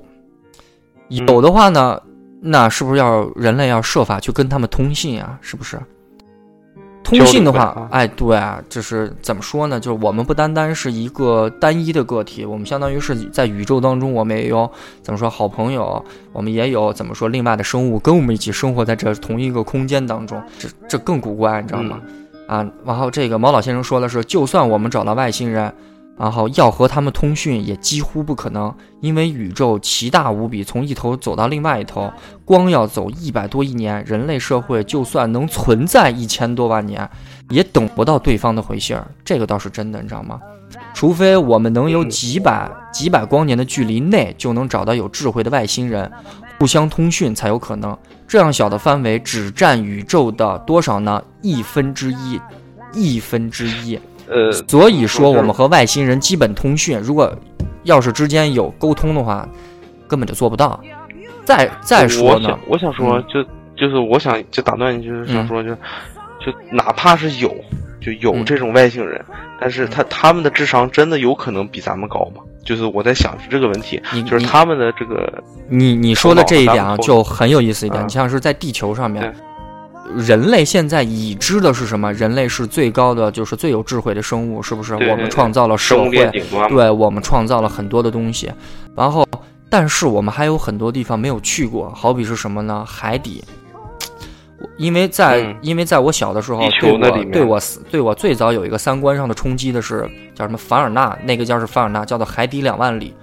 [1.09, 2.01] 有的话呢，
[2.41, 5.37] 那是不是要人类要设法去跟他们通信啊？
[5.41, 5.79] 是不是？
[7.03, 9.79] 通信的话，哎，对啊，就是怎么说呢？
[9.79, 14.69] 就是我们不单单是一个单一的个体，我们相当于是在宇宙当中，我们也有
[15.01, 21.99] 怎么说好朋友，我们也有怎么说另外的生物跟我们一起生活在这同一个空间当中，这这更古怪，你知道吗？
[22.47, 25.73] 啊，然后这个毛老先生说的是，就算我们找到外星人。
[26.17, 32.11] 然后要和他们通讯也几乎不可能，因为宇宙奇大无比，从一头走到另外一头，
[32.45, 34.03] 光要走一百多亿年。
[34.05, 37.09] 人类社会就算能存在一千多万年，
[37.49, 39.07] 也等不到对方的回信儿。
[39.25, 40.39] 这个倒是真的，你知道吗？
[40.93, 46.11] 除非我们能有几百几百光年的距离内就能找到有智慧的外星人，
[46.59, 47.97] 互相通讯才有可能。
[48.27, 51.21] 这样小的范围只占宇宙的多少呢？
[51.41, 52.39] 亿分之一，
[52.93, 53.99] 亿分之一。
[54.27, 57.33] 呃，所以说我们和外星人基本通讯，如果
[57.83, 59.47] 要是之间有沟通的话，
[60.07, 60.79] 根本就做不到。
[61.45, 63.43] 再再说呢，我想说，就
[63.75, 65.69] 就是我想就打断你，就是想说，就
[66.39, 67.53] 就哪怕是有
[68.01, 69.23] 就有这种外星人，
[69.59, 72.41] 但是他他们的智商真的有可能比咱们高吗？
[72.63, 78.01] 就是我在想这个问题，就是他们的这个，你你说的这一点啊，就很有意思一点。
[78.05, 79.35] 你像是在地球上面。
[80.17, 82.11] 人类现在已知的是什么？
[82.13, 84.93] 人类是最高的，就是最有智慧的生物，是不是？
[84.95, 86.31] 我们创造了社会，
[86.69, 88.51] 对我们创造了很多的东西。
[88.95, 89.25] 然后，
[89.69, 92.85] 但是我们还有很多地方没有去过，好比是什么呢？
[92.87, 93.43] 海底。
[94.77, 96.97] 因为在因为在我小的时候，对我
[97.31, 97.59] 对我
[97.91, 100.57] 对我最早有一个三观上的冲击的是叫什么？
[100.57, 103.13] 凡尔纳那个叫是凡尔纳，叫做《海底两万里》。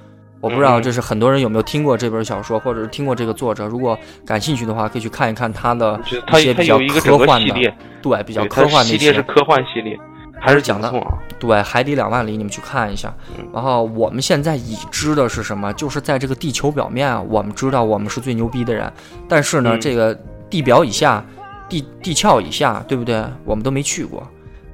[0.40, 3.66] 我不知道，就是很多人有没有听过这本小说，或者是听过这个作者。
[3.66, 9.98] 如果感兴趣的话，可以去看一看他的一些比较科幻的，对，比较科幻的系列是科幻系列，
[10.40, 10.90] 还是讲的
[11.38, 13.12] 对《海底两万里》，你们去看一下。
[13.52, 15.70] 然后我们现在已知的是什么？
[15.74, 18.90] 就是在这个地球表面啊，我们知道我们是最牛逼的人，
[19.28, 21.22] 但是呢，这个地表以下、
[21.68, 23.22] 地地壳以下，对不对？
[23.44, 24.26] 我们都没去过。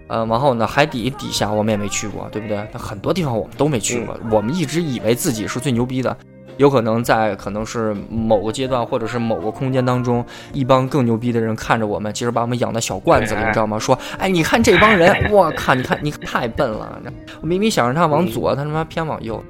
[0.08, 2.56] 呃，然后呢，海底底下我们也没去过，对不对？
[2.72, 6.16] 那很多地方我们都没去过，我们一直以为自己是最牛逼的。
[6.58, 13.78] 有可能在可能是某个阶段或者是某个空间当中，一帮更牛逼的人看着我们，其实把我们养在小罐子里，你知道吗？
[13.78, 16.98] 说，哎，你看这帮人，我靠，你看你太笨了，
[17.42, 19.42] 我明明想让他往左，他他妈偏往右，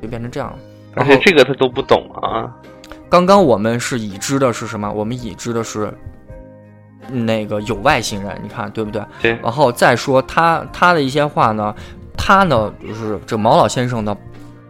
[0.00, 0.58] 就变成这样了。
[0.94, 2.48] 而且这个他都不懂啊。
[3.08, 4.88] 刚刚我们是已知的是什么？
[4.92, 5.92] 我们已知的是
[7.08, 9.02] 那个有外星人，你看对不对？
[9.20, 9.38] 对。
[9.42, 11.74] 然后再说他他的一些话呢，
[12.16, 14.16] 他呢就是这毛老先生呢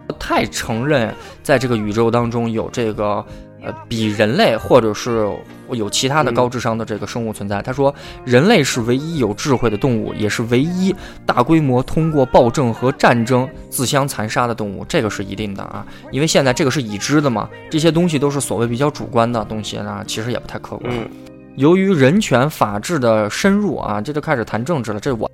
[0.06, 3.24] 不太承认在这个宇宙当中有这个
[3.62, 5.28] 呃比人类或者是
[5.70, 7.62] 有其他的高智商的这个生物存在。
[7.62, 14.84] 他说人类是唯一有智慧的动物，也是唯一大规模通过暴政和战争自相残杀的动物。
[14.86, 20.92] 这个是一定的啊，因为现在这个是已知的嘛，这些东西都是所谓比较主观的东西呢，其实也不太客观。
[20.94, 21.08] 嗯。
[21.56, 25.00] 由于人权法治的深入啊，这就开始谈政治了。
[25.00, 25.30] 这我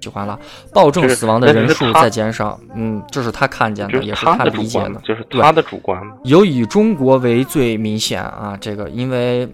[0.00, 0.38] 喜欢了。
[0.72, 6.02] 暴政死亡的人数在减少，嗯，这是他看见的，也是他理解的，就是他的主观。
[6.24, 9.48] 有以中国为最明显啊，这个因为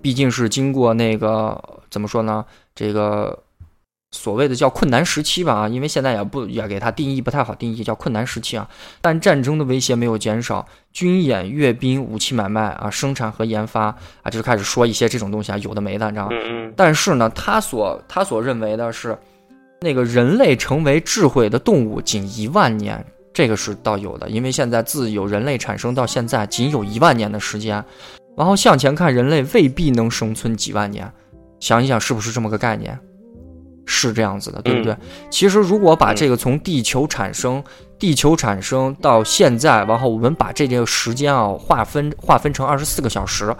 [0.00, 3.38] 毕竟是经过那个怎么说呢，这个。
[4.12, 8.68] 所谓的叫困难时期吧啊，因为现在也不也给它定义不太好定义，叫困难时期啊。
[9.00, 16.36] 但战争的威胁没有减少，军演、阅兵、武器买卖啊，生产和研发啊，就开始说一些这种东西啊，有的没的，你知道吗？
[16.74, 19.16] 但是呢，他所他所认为的是，
[19.80, 27.82] 那个人类成为智慧的动物仅一万年，这个是倒有的，因为现在自有人类产生到现在仅有一万年的时间，
[28.36, 31.10] 然后向前看，人类未必能生存几万年，
[31.60, 32.98] 想一想是不是这么个概念？
[33.92, 34.96] 是这样子的，对不对？
[35.30, 37.62] 其实，如果把这个从地球产生，
[37.98, 43.52] 地球产生到现在，然后我们把这个时间啊划分划分成二十四个小时，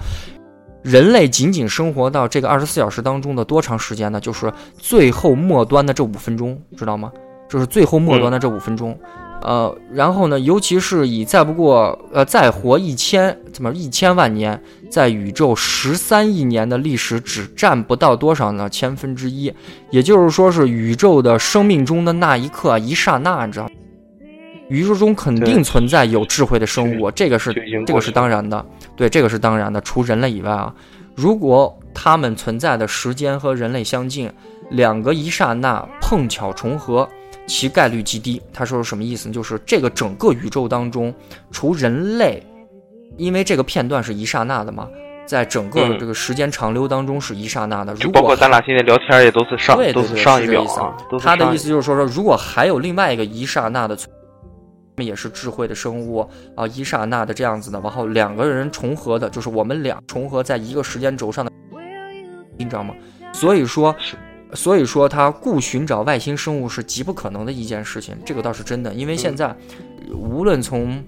[0.82, 4.20] 人类仅仅生活到这个二十四小时当中的多长时间呢？
[4.20, 7.10] 就是最后末端的这五分钟，知道吗？
[7.48, 8.96] 就是最后末端的这五分钟。
[9.42, 18.68] 呃，然后呢，尤其是以再不过呃再活一千怎么一千万年，在宇宙十三亿年的历史只占不到多少呢？
[18.68, 19.52] 千分之一，
[19.90, 23.70] 也就是说是宇宙的生命中的那一刻一刹那，你知道吗？
[24.68, 27.52] 宇宙中肯定存在有智慧的生物，这个是
[27.86, 29.80] 这个是当然的，对，这个是当然的。
[29.80, 30.72] 除人类以外啊，
[31.16, 34.30] 如果他们存在的时间和人类相近，
[34.70, 37.08] 两个一刹那碰巧重合。
[37.50, 38.40] 其概率极低。
[38.52, 39.34] 他说是什么意思呢？
[39.34, 41.12] 就是这个整个宇宙当中，
[41.50, 42.40] 除人类，
[43.16, 44.88] 因为这个片段是一刹那的嘛，
[45.26, 47.92] 在整个这个时间长流当中是一刹那的。
[47.96, 50.96] 就包括咱俩现在聊天也都是上，都是上一秒啊。
[51.18, 53.98] 他的意思就是说说，如果还有另外一个一刹那的，
[54.98, 56.20] 也是智慧的生物
[56.54, 61.50] 啊，一刹那的这样子的，然后两个人重合的，就是我们俩重合在一个时间轴上的，
[62.56, 62.94] 你知道吗？
[63.32, 63.92] 所以说。
[64.54, 68.92] 所以说，他故寻找外星生物是极不可能的一件事情，这个倒是真的。
[68.94, 69.54] 因为现在，
[70.12, 71.02] 无论从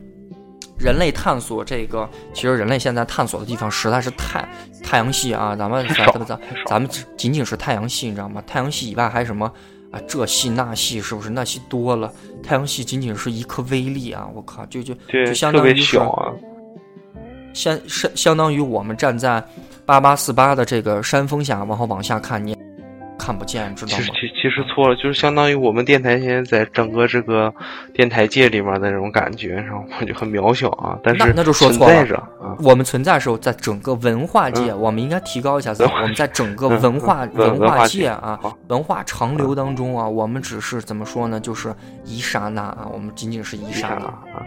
[0.78, 4.48] 人类探索这个，其实人类现在探索的地方实在是太
[4.82, 8.42] 太阳系啊，咱们咱咱 咱们仅仅是太阳系，你知道吗？
[8.46, 9.50] 太阳系以外还有什么
[9.90, 10.00] 啊？
[10.06, 11.30] 这系那系是不是？
[11.30, 14.28] 那系多了，太阳系仅仅是一颗微粒啊！
[14.34, 16.00] 我靠，就就就相当于是
[17.54, 19.44] 相相相当于我们站在
[19.84, 22.56] 八八四八的这个山峰下，往后往下看你。
[23.22, 23.96] 看不见，知道吗？
[23.96, 27.54] 其实其其实错了，就是相当于我们电台现在在整个这个
[27.94, 30.98] 电台界里面的那种感觉，然后我就很渺小啊。
[31.04, 32.28] 但是那就说错了。
[32.58, 35.92] 我们存在时候，在整个文化界，我们应该提高一下自己。
[35.92, 41.38] 我们在整个文化文化界啊，文化长流当中啊，我们只是怎么说呢？
[41.38, 41.72] 就是
[42.04, 44.42] 一刹那啊，我们仅仅是一刹那啊。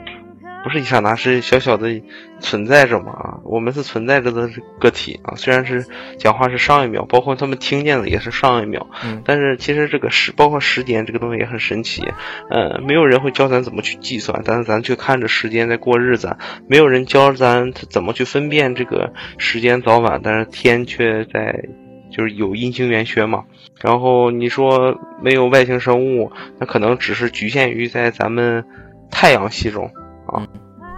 [0.65, 2.01] 不是一刹那，是小小的
[2.39, 3.39] 存在着嘛啊！
[3.43, 4.49] 我们是存在着的
[4.79, 5.85] 个体啊，虽然是
[6.17, 8.87] 讲话是上一秒，包括他们听见的也是上一秒，
[9.23, 12.01] 但是其实这个时，包括时间这个东西也很神奇，
[12.49, 16.35] 呃，没有人会教咱怎么去计算，但是咱却看着时间在过日子，
[16.67, 21.63] 没有人教咱怎么去分辨这个时间早晚，但是天却在
[22.09, 23.43] 就是有阴晴圆缺嘛。
[23.79, 28.65] 然后你说没有外星生物，那可能只是局限于在咱们
[29.11, 29.91] 太阳系中。
[30.27, 30.47] 啊，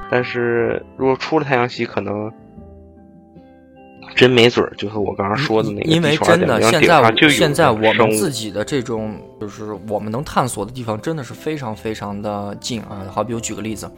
[0.09, 2.31] 但是如果出了太阳系，可能
[4.15, 5.89] 真没准儿，就是我刚刚说的那个。
[5.89, 13.05] 因为真的，现在现在我们自己的这种，就是我们能探索的地方，真的是非常非常的近啊。
[13.11, 13.89] 好比我举个例子。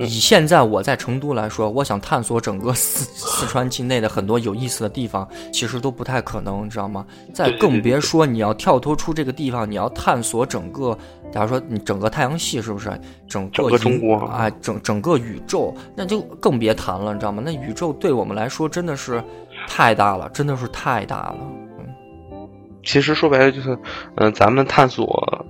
[0.00, 7.04] 以现在我在成都来说，我想探索整个四四川境内的很多有意思的地方，其实都不太可能，你知道吗？
[7.34, 10.96] 再更别说你要跳脱出这个地方，你要探索整个，
[11.30, 12.90] 假如说你整个太阳系，是不是？
[13.28, 17.42] 整个中国啊，整整个宇宙，那就更别谈了，你知道吗？
[17.44, 19.22] 那宇宙对我们来说真的是
[19.68, 21.38] 太大了，真的是太大了。
[21.78, 22.48] 嗯，
[22.82, 23.78] 其实说白了就是，
[24.16, 25.46] 嗯，咱们探索。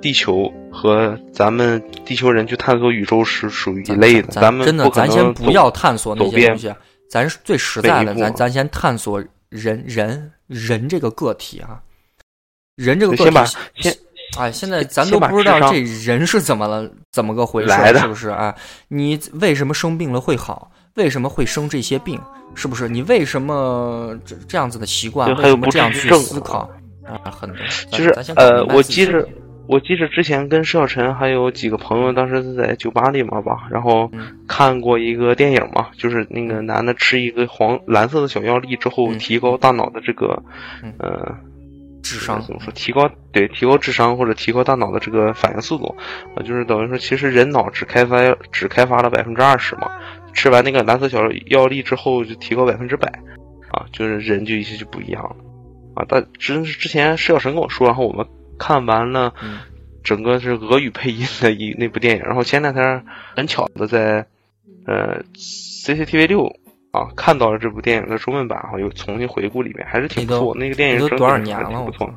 [0.00, 6.74] 地球和咱们地球人去探索宇宙是属于一类的，咱们真的，咱先不要探索那些东西，
[7.10, 11.80] 咱是最实在的，咱咱先探索人人人这个个体啊，
[12.76, 13.56] 人这个个先把体。
[13.76, 13.96] 先
[14.36, 18.54] 哎，现在咱都不知道这人是怎么了，怎么个回事，来的是不是啊？
[18.88, 20.70] 你为什么生病了会好？
[20.94, 22.20] 为什么会生这些病？
[22.54, 22.88] 是不是？
[22.88, 25.34] 你为什么这这样子的习惯？
[25.36, 26.68] 还有不什么这样去思考？
[27.04, 27.58] 啊，很多，
[27.90, 29.26] 咱就是咱先呃，我记着，
[29.68, 34.38] 我记得之前跟施小晨还有几个朋友，当时是在酒吧里面吧，然后嗯。
[34.48, 39.18] 看过一个电影嘛，就是那个男的吃一个黄蓝色的小药粒之后，嗯。
[39.18, 40.42] 提高大脑的这个
[40.82, 41.36] 嗯呃
[42.02, 42.72] 智商怎么说？
[42.72, 45.96] 提高对提高智商或者提高大脑的这个反应速度，
[46.36, 48.18] 啊，就是等于说，其实人脑只开发
[48.52, 49.90] 只开发了百分之二十嘛，
[50.32, 53.08] 吃完那个蓝色小药粒之后就提高百分之百，
[53.70, 55.36] 啊，就是人就一些就不一样了，
[55.96, 58.24] 啊，但之之前施小晨跟我说，然后我们
[58.58, 59.58] 看完了嗯
[60.02, 64.24] 整个是俄语配音的一那部电影，然后前两天很巧的在
[64.86, 66.50] 呃 CCTV 六。
[66.92, 70.56] 啊，看到了这部电影的中文版，然后又重新回顾里面，还是挺不错。
[70.56, 72.08] 那个电影都多少年了不错。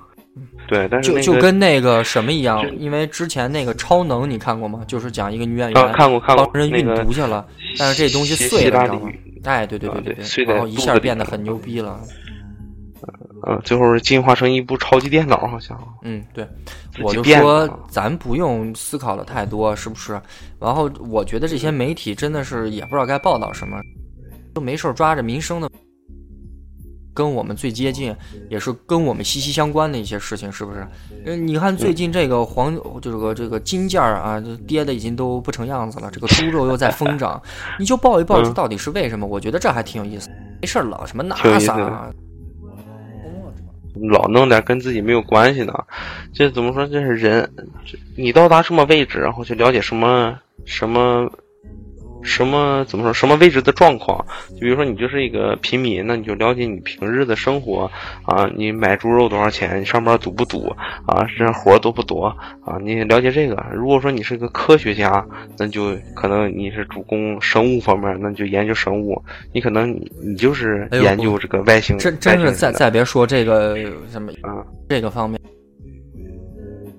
[0.70, 4.82] 对，但是就就跟那个什么一样，因为之前那个超能你看过吗？
[4.88, 7.46] 就是讲一个女演员啊看过看过帮人运毒去了，
[7.78, 8.80] 但是这东西碎了？
[9.44, 12.00] 哎，对对对对对然后一下变得很牛逼了。
[13.48, 15.78] 嗯，最后是进化成一部超级电脑，好像。
[16.04, 16.48] 嗯，对，
[17.02, 20.20] 我就说咱不用思考的太多，是不是？
[20.60, 23.80] 然后我觉得这些媒体真的是也不知道该报道什么，
[24.54, 25.70] 就没事儿抓着民生的，
[27.14, 28.16] 跟我们最接近，
[28.50, 30.88] 也是跟我们息息相关的一些事情，是不是？
[31.26, 37.42] 嗯，你看最近这个黄，这个这个金价啊，就跌的已经都不成样子了，这个猪肉又在疯涨，
[37.80, 39.26] 你就报一报这嗯到底是为什么？
[39.26, 40.30] 我觉得这还挺有意思。
[40.62, 42.10] 没事儿老什么挺有意思 NASA 啊，
[43.96, 45.86] 老弄点跟自己没有关系的，
[46.34, 46.86] 这怎么说？
[46.88, 47.50] 这是人，
[48.16, 51.32] 你到达什么位置，然后去了解什么什么
[52.24, 54.26] 什么怎么说什么位置的状况。
[54.52, 57.90] 就比如说你就是一个平民，那你就了解你平日的生活
[58.24, 60.68] 啊，你买猪肉多少钱，你上班堵不堵
[61.06, 62.26] 啊，这活儿多不多
[62.66, 63.66] 啊，你了解这个。
[63.74, 65.26] 如果说你是个科学家，
[65.58, 69.22] 那就可能你是主攻生物方面，那你就研究生物。
[69.54, 73.76] 你可能你你就是研究这个外星，真真是再再别说这个
[74.12, 74.64] 什么啊。
[74.90, 75.40] 这个方面，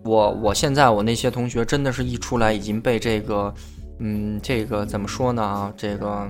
[0.05, 3.53] 我我现在我那些同学真的是一出来已经被这个，
[4.01, 6.27] 嗯，这个怎么说呢啊，这个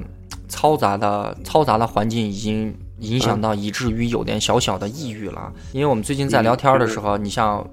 [0.48, 5.52] 嘈杂的嘈杂的环境已经影响到，以至于有点小小的抑郁了。
[5.72, 7.64] 因为我们最近在聊天的时候，你像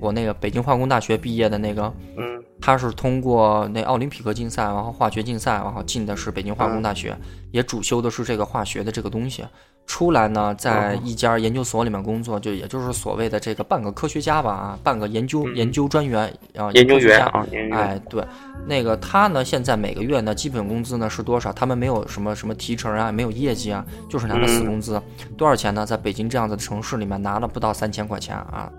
[0.00, 7.16] 我那个北京化工大学毕业的那个，嗯他是通过那奥林匹克竞赛，然后化学竞赛，然后进的是北京化工大学，
[7.52, 9.42] 也主修的是这个化学的这个东西。
[9.86, 17.44] 出来呢，在一家研究所里面工作，就也就是所谓的这个半个科学家吧，啊，半个研究研究专员啊，研究员啊。
[17.72, 18.24] 哎，对，
[18.66, 21.52] 那个他呢，现在每个月呢，基本工资呢是多少？
[21.52, 25.00] 他们没有什么什么提成啊，没有业绩啊，就是拿的死工资，
[25.36, 25.84] 多少钱呢？
[25.84, 28.70] 在北京这样子的城市里面拿了不到三千块钱啊，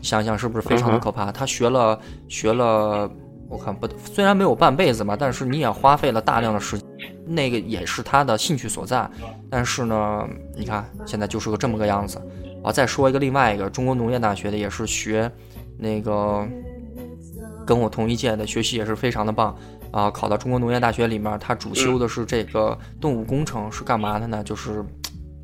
[0.00, 1.30] 想想是不是非常的可怕？
[1.30, 3.10] 他学了学了，
[3.54, 6.86] 我看不，虽然没有半辈子吧，但是你也花费了大量的时间，
[7.24, 9.08] 那个也是他的兴趣所在。
[9.48, 12.20] 但是呢，你看现在就是个这么个样子。
[12.64, 15.30] 啊，再说一个另外一个中国农业大学的，也是学
[15.78, 16.44] 那个
[17.64, 19.56] 跟我同一届的，学习也是非常的棒
[19.92, 20.10] 啊。
[20.10, 24.42] 考到中国农业大学里面，他主修的是这个动物工程，是干嘛的呢？
[24.42, 24.84] 就是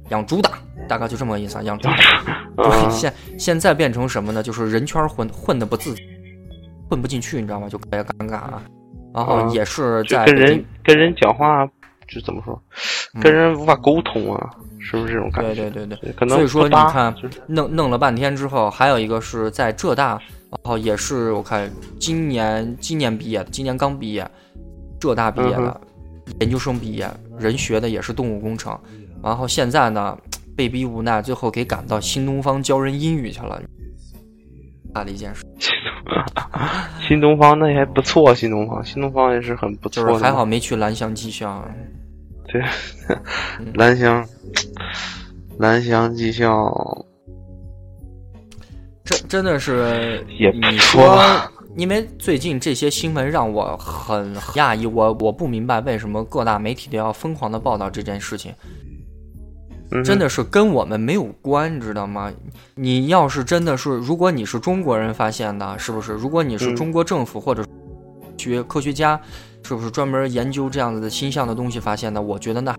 [0.09, 0.51] 养猪的，
[0.89, 2.91] 大概就这么个意思啊，养猪的。
[2.91, 4.43] 现现在变成什么呢？
[4.43, 5.95] 就是人圈混混的不自，
[6.91, 7.69] 混不进去，你知道吗？
[7.69, 8.63] 就特别尴尬啊。
[9.15, 11.65] 然后啊也是在北京人跟人讲话，
[12.09, 12.61] 就怎么说，
[13.15, 14.51] 嗯跟人无法沟通啊，
[14.81, 15.55] 是不是这种感觉？
[15.55, 17.15] 对对对对，可能所以说你看
[17.47, 24.29] 弄弄了半天之后，还有一个是在浙大，然后也是我看今年今年毕业的，今年刚毕业，
[25.01, 25.81] 浙大毕业嗯的，
[26.41, 28.79] 研究生毕业，人学的也是动物工程，
[29.23, 30.17] 然后现在呢
[30.57, 33.61] 被逼无奈，最后给赶到新东方教人英语去了，
[34.95, 35.45] 大的一件事，
[37.07, 41.65] 新东方那还不错，新东方新东方也是很不错的，就是还好没去蓝翔技校，
[42.47, 42.63] 对，
[43.75, 44.27] 蓝翔
[45.59, 46.73] 蓝翔技校
[49.05, 58.90] 这真的是也不你错说，因为最近这些新闻让我很讶异，我我不明白为什么各大媒体都要疯狂的报道这件事情，嗯
[60.05, 62.33] 真的是跟我们没有关，你知道吗？
[62.77, 66.13] 你要是真的是，如果你是中国人发现的，是不是？
[66.13, 67.65] 如果你是嗯中国政府或者
[68.37, 69.21] 学科学家，
[69.65, 72.23] 是不是专门研究这样子的星象的东西发现的？
[72.23, 72.77] 我觉得那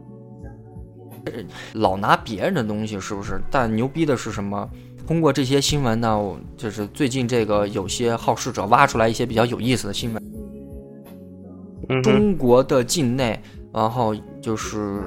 [1.74, 3.42] 老拿别人的东西，是不是？
[3.52, 4.70] 但牛逼的是什么？
[5.06, 12.02] 通过这些新闻呢，我就是最近这个有些好事者挖出来一些比较有意思的新闻。
[12.02, 13.38] 中国的境内，
[13.74, 15.02] 然后就是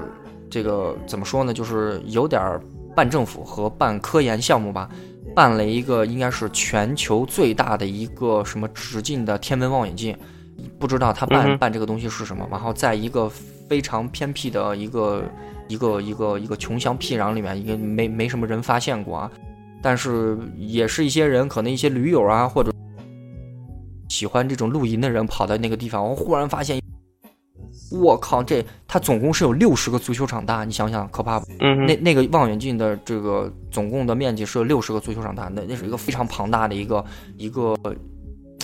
[0.55, 2.61] 这个怎么说呢，就是有点儿
[2.95, 4.89] 办政府和办科研项目吧，
[5.35, 10.17] 办了一个应该是全球最大的一个什么直径的天文望远镜，
[10.79, 13.29] 不知道他办、办这个东西是什么，然后在一个
[13.67, 15.25] 非常偏僻的一个
[15.67, 19.31] 一个一个一个穷乡僻壤里面，一个没没什么人发现过啊，
[19.81, 22.71] 但是也是一些人，可能一些驴友啊，或者
[24.07, 26.79] 喜欢这种露营的人跑到那个地方，我忽然发现，
[28.01, 31.45] 我靠，这它总共是有六十个足球场大，你想想可怕不？
[31.59, 37.03] 嗯，那那个望远镜的这个总共的面积是有六十个足球场大，那那是一个非常庞大的一个
[37.37, 37.75] 一个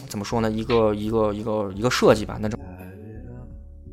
[0.08, 0.52] 怎么说呢？
[0.52, 2.60] 一个一个一个一个设计吧，那种，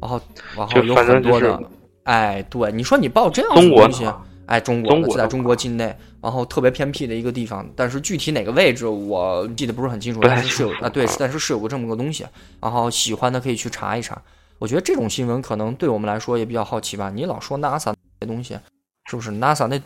[0.01, 0.21] 然后
[0.57, 1.61] 然后就有很多的，
[2.05, 12.27] 哎，对，你说你报这样的东西的，哎，中国中国的的在中国境内，然后特别偏僻的一个地方，但是具体哪个位置我记得不是很清楚，但是是有啊，对啊，但是是有个这么个东西，
[12.61, 14.21] 然后喜欢的可以去查一查。
[14.59, 17.11] 我觉得这种新闻可能对我们来说也比较好奇吧。
[17.11, 18.59] 你老说 NASA 那东西，
[19.05, 19.81] 是不是 NASA 那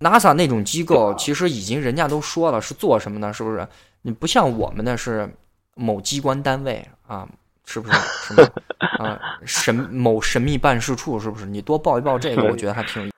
[0.00, 3.32] NASA 那种机构，其实已经人家都说了是做什么呢？
[3.32, 3.66] 是不是？
[4.02, 5.28] 你不像我们的是
[5.74, 7.28] 某机关单位啊，
[7.66, 7.98] 是不是？
[8.26, 8.42] 什么
[8.98, 11.46] 啊神某神秘办事处，是不是？
[11.46, 13.10] 你多报一报这个，我觉得还挺。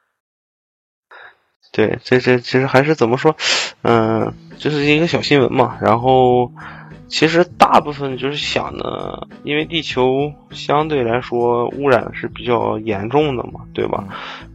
[1.71, 3.35] 对，这这其实还是怎么说，
[3.83, 5.79] 嗯、就是一个小新闻嘛。
[5.81, 6.53] 然后，
[7.13, 14.03] 其实大部分就是想呢，因为地球相对来说污染是比较严重的嘛，对吧？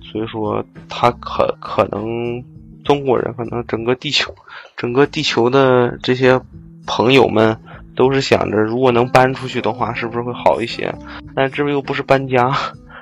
[0.01, 2.43] 所以说，它可可能
[2.83, 4.33] 中国人可能整个地球，
[4.75, 6.41] 整个地球的这些
[6.87, 7.55] 朋友们
[7.95, 10.91] 都是想着，如果能搬出去的话，是不是会好一些？
[11.35, 12.51] 但这又不是搬家，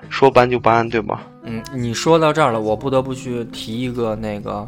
[0.10, 1.22] 说搬就搬，对吧？
[1.44, 4.68] 嗯，你说到这儿了，我不得不去提一个那个，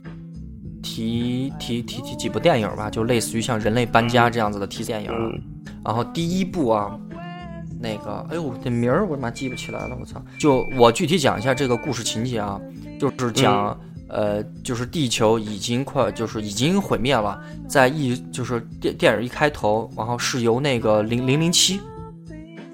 [0.88, 5.12] 提提提提几部电影吧，就类似于像《人类搬家》这样子的提电影。
[5.12, 5.42] 嗯
[5.86, 7.00] 然后第一部啊，
[7.80, 10.22] 那个，哎呦，这名儿我他妈记不起来了，我操！
[10.38, 12.60] 就我具体讲一下这个故事情节啊，
[13.00, 13.80] 就是讲，
[14.10, 21.80] 呃，就是地球已经快，就是已经毁灭了，在一就是电电影一开头，然后是由那个零零零七。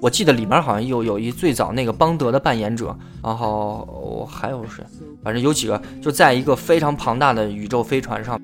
[0.04, 2.93] 我记得里面好像有有一最早那个邦德的扮演者，
[3.24, 4.84] 然后还有谁，
[5.24, 8.38] 反正有几个，就在一个非常庞大的宇宙飞船上，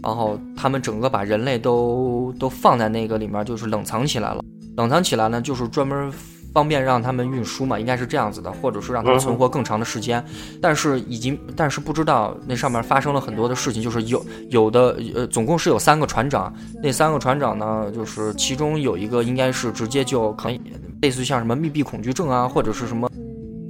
[0.00, 4.40] 然后他们整个把人类都都放在那个里面，就是冷藏起来了。
[4.76, 6.12] 冷藏起来呢，就是专门
[6.56, 10.24] 方便让他们运输嘛，应该是这样子的，或者是让他们存活更长的时间。
[10.58, 16.50] 但是已经，但是不知道那上面发生了很多的事情，就是有有的呃，总共是有三个船长，
[16.82, 20.58] 那三个船长呢，就是其中有一个应该是直接就可以
[21.02, 23.06] 类似于像什么密闭恐惧症啊，或者是什么。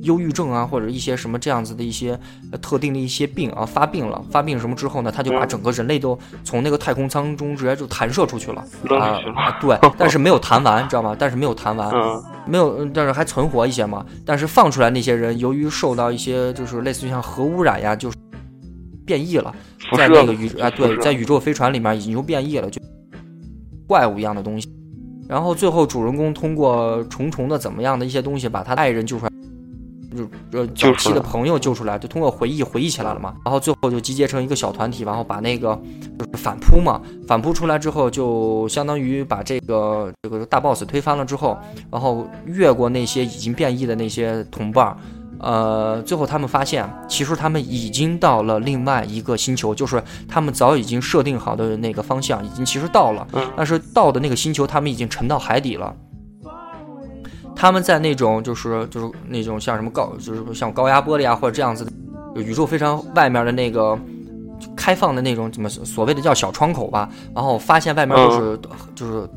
[0.03, 2.19] 忧郁症啊，或者一些什么这样子的一些
[2.53, 9.19] 呃特定的一些病啊，发病了，发病什么之后呢，他就把整个人类都从那个太空舱中直接就弹射出去了啊！
[9.61, 11.17] 对， 但是没有弹完，知道吗？
[11.19, 14.05] 但是没有弹完，嗯没有，嗯但是还存活一些嘛。
[14.25, 18.17] 但是放出来那些人，由于受到一些就是类似于像核污染呀，就是
[19.05, 19.55] 变异了
[19.97, 22.81] 在那个宇啊，对，在宇宙飞船里面已经就变异了，就
[23.87, 24.69] 怪物一样的东西。
[25.29, 29.31] 然后最后主人公通过重重的怎么样的一些东西，把他爱人救出来，
[30.17, 33.35] 就呃早期的朋友救出来，就通过回忆回忆起来了嘛。
[33.45, 35.79] 然后最后就集结成一个小团体，然后把那个
[36.19, 41.59] 就是反扑嘛，反扑出来之后，就相当于把这个这个大 boss 推翻了之后，
[41.91, 44.97] 然后越过那些已经变异的那些同伴儿，
[45.39, 55.95] 呃，最后他们发现，其实他们已经到了另外一个星球，就是他们早已经设定好的那个方向，已经其实到了，嗯但是到的那个星球，他们已经沉到海底了。
[57.57, 61.91] 他们在那种就是就是那种像什么高就是像高压玻璃啊或者这样子的
[62.35, 63.99] 就宇宙非常外面的那个
[64.77, 68.61] 开放的那种怎么所谓的叫小窗口吧，然后发现外面就是、
[68.95, 69.29] 就是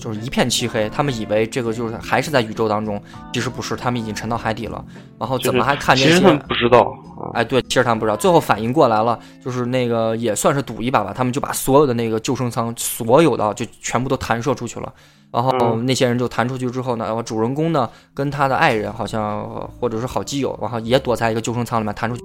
[0.00, 3.02] 就是一片漆黑，他们以为这个就是还是在宇宙当中，
[3.32, 4.84] 其实不是，他们已经沉到海底了，
[5.18, 6.80] 然后怎么还看见些其实他们不知道
[7.16, 14.92] 啊，哎，对，其实他们不知道，最后反应过来了，就是那个也算是赌一把吧，他们就把所有的那个救生舱，所有的就全部都弹射出去了。
[15.30, 22.22] 然后嗯那些人就弹出去之后呢，然后主人公呢跟他的爱人好像呃或者是好基友，然后也躲在一个救生舱里面弹出去。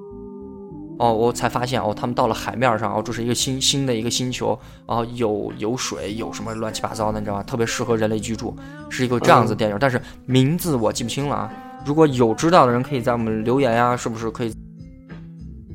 [0.99, 7.43] 哦，我才发现哦，他们到了海面上，哦，这是一个新新的一个星球，然后有有水，有什么乱七八糟的，你知道吗？
[7.43, 8.55] 特别适合人类居住，
[8.89, 11.51] 是一个这样子的电影，但是名字我记不清了啊。
[11.83, 14.55] 如果有知道的人，可以在我们留言呀、是不是可以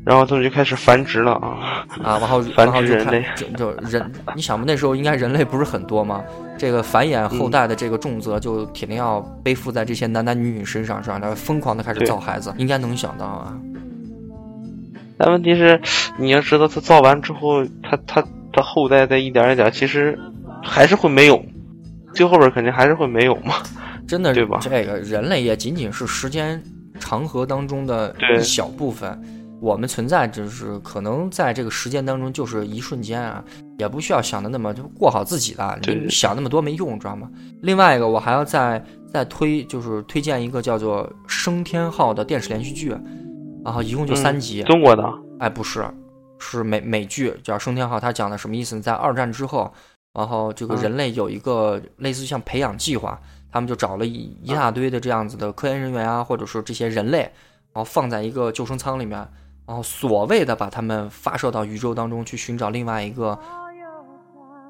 [0.09, 6.25] 然后他们就开始繁殖了啊，啊，然后 繁然后就看殖人类就就人，你想吧，那时候应该人类不是很多吗？
[6.57, 11.19] 这个繁衍后代的这个重责就铁定要背负在这些男男女女身上，是吧？
[11.21, 13.55] 他疯狂的开始造孩子，应该能想到啊。
[15.19, 15.79] 但问题是，
[16.17, 20.19] 你要知道，他造完之后，他他他后代再一点一点，其实
[20.63, 21.45] 还是会没有，
[22.15, 23.57] 最后边肯定还是会没有嘛。
[24.09, 26.63] 真的对吧这个人类也仅仅是时间
[26.99, 29.23] 长河当中的对一小部分。
[29.61, 33.45] 我们存在就是可能在这个时间当中就是一瞬间啊，
[33.79, 37.31] 也不需要想的那么就过好自己的，对你想那么多没用，知道吗？
[37.63, 38.83] 另外一个，我还要再
[39.13, 42.97] 再推，就是推荐一个叫做《升天号》的电视连续剧，
[43.65, 44.63] 然后一共就三集。
[44.63, 45.03] 中国的，
[45.41, 45.85] 哎，不是，
[46.39, 48.83] 是美美剧叫《升天号》，它讲的什么意思呢？
[48.83, 49.73] 在二战之后，
[50.15, 57.21] 然后这个嗯人类有一个类似像培养计划，他们就找了一一大堆的这样子的科研人员啊，或者说这些人类，
[57.73, 59.27] 然后放在一个救生舱里面，
[59.69, 63.39] 然后所谓的把他们发射到宇宙当中去寻找另外一个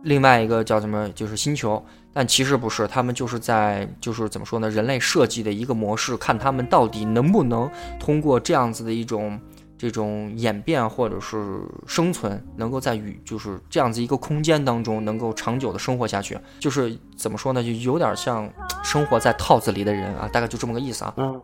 [0.03, 1.81] 另外一个叫什么，就是星球，
[2.13, 4.69] 但其实不是，他们就是在就是怎么说呢？
[4.69, 7.71] 人类设计的一个模式，看他们到底能不能
[8.01, 9.41] 通过这样子的一种
[9.77, 16.39] 这种演变或者是生存，能够在宇就是这样子一个空间当中能够长久的生活下去。
[16.59, 17.63] 就是怎么说呢？
[17.63, 18.49] 就有点像
[18.83, 21.15] 生活在套子里的人啊，大概就这么个意思啊。
[21.17, 21.41] 嗯，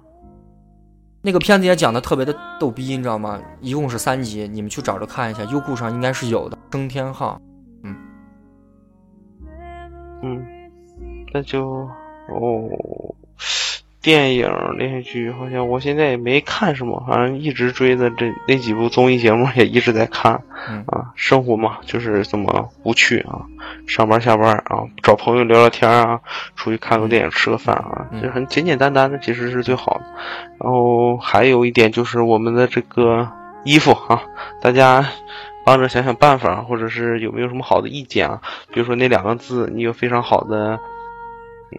[1.27, 3.41] 那个片子也讲的特别的逗逼，你知道吗？
[3.63, 6.59] 一共是三集，你们去找着看一下，优酷上应该是有的。
[6.71, 7.41] 升天号，
[7.83, 7.97] 嗯，
[10.23, 10.45] 嗯
[11.33, 11.89] 那就
[12.29, 12.69] 哦，
[14.05, 14.47] 电影
[14.77, 20.43] 连续剧好像我现在也没看什么，反正一直追的这那几部综艺节目也一直在看。
[20.69, 23.41] 嗯啊，生活嘛就是这么无趣啊，
[23.87, 26.21] 上班下班啊，找朋友聊聊天啊，
[26.55, 30.05] 出去看个电影吃个饭啊，嗯这很简简单单的，其实是最好的。
[30.61, 33.27] 然后还有一点就是我们的这个
[33.65, 34.23] 衣服啊，
[34.61, 35.07] 大家
[35.65, 38.43] 帮着想想办法，或者是有没有什么好的意见啊？
[38.71, 40.79] 比如说那两个字，你有非常好的
[41.73, 41.79] 嗯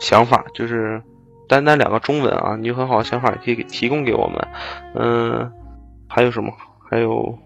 [0.00, 1.02] 想法，就是
[1.48, 4.48] 单单两个中文啊，你有很好的想法，也可以给提供给我们。
[4.94, 5.52] 嗯，
[6.08, 6.52] 还有什么？
[6.90, 7.38] 还有，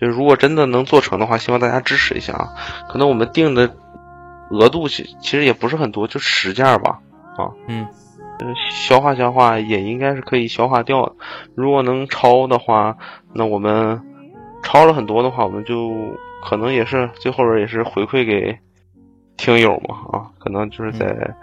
[0.00, 2.54] 就是如果真的能做成的话，希望大家支持一下啊。
[2.88, 3.76] 可能我们定的
[4.50, 7.00] 额度其其实也不是很多，就十件吧。
[7.36, 7.50] 啊。
[7.68, 7.86] 嗯，
[8.40, 11.12] 呃，消化消化也应该是可以消化掉的。
[11.54, 12.96] 如果能超的话，
[13.32, 14.00] 那我们
[14.62, 15.92] 超了很多的话，我们就
[16.42, 18.58] 可能也是最后边也是回馈给
[19.36, 21.34] 听友嘛啊，可能就是在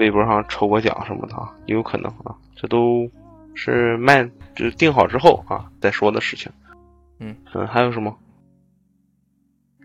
[0.00, 3.08] 微博上抽过奖什么的啊，也有可能啊，这都
[3.54, 4.24] 是卖
[4.56, 6.50] 就是定好之后啊再说的事情。
[7.20, 8.16] 嗯嗯，还有什么？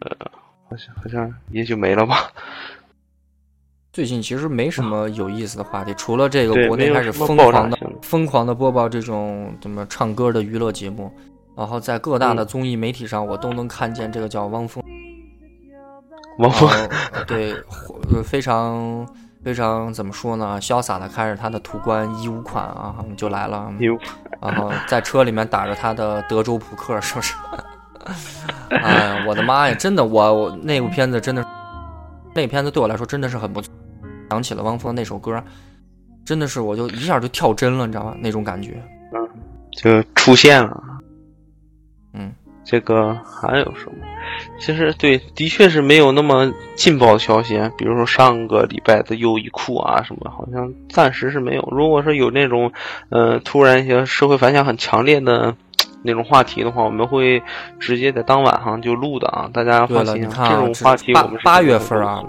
[0.01, 0.31] 呃，
[0.69, 2.31] 好像好像也就没了吧。
[3.91, 11.09] 最近其实没什么有意思的话题，除了这个国内开始疯狂的疯狂的播报这种怎么唱歌的娱乐节目，
[11.55, 14.83] 然后在各大的嗯综艺媒体上，我都能看见这个叫汪峰，
[16.39, 16.69] 汪峰
[17.13, 17.53] 呃对，
[18.13, 19.07] 呃非常
[19.45, 23.95] 非常怎么说呢，潇洒的开着他的途观一五款啊，就来了，有
[24.41, 27.35] 然后在车里面打着他的德州扑克，是不是？
[28.71, 29.75] 哎呀，我的妈呀！
[29.75, 31.45] 真的，我我那部片子真的，
[32.33, 33.71] 那个片子对我来说真的是很不错。
[34.31, 35.39] 想起了汪峰那首歌，
[36.25, 38.15] 真的是我就一下就跳帧了，你知道吗？
[38.19, 38.81] 那种感觉。
[39.13, 39.29] 嗯
[39.77, 40.83] 就出现了。
[42.65, 44.05] 嗯，这个还有什么？
[44.59, 51.67] 其实对，的确是没有那么劲爆的消息啊，比如说上个礼拜的优衣库啊什么，好像暂时是没有。
[51.71, 52.71] 如果说有那种，
[53.09, 55.55] 呃，突然一些社会反响很强烈的
[56.01, 57.41] 那种话题的话，我们会
[57.79, 62.23] 直接在当晚上就录的啊，大家放心这种话题我们八月份啊，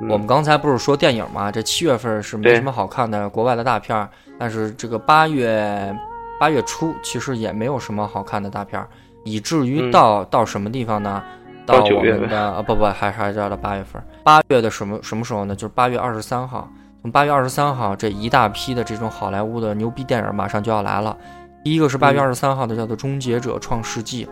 [0.00, 1.50] 嗯我们刚才不是说电影嘛？
[1.50, 4.08] 这七月份是没什么好看的国外的大片儿，
[4.38, 5.96] 但是这个八月
[6.38, 8.88] 八月初其实也没有什么好看的大片儿，
[9.24, 9.90] 以至于嗯。
[9.90, 11.22] 到、到什么地方呢？
[11.66, 12.16] 到九月。
[12.26, 15.54] 的 啊不不还还是到了八月份，八月的什么什么时候呢？
[15.54, 16.68] 就是八月二十三号，
[17.02, 21.16] 从八月二十三号这一大批的这种好莱坞的牛逼电影马上就要来了。
[21.64, 24.26] 第一个是八月嗯二十三号的，叫做《终结者创世纪》，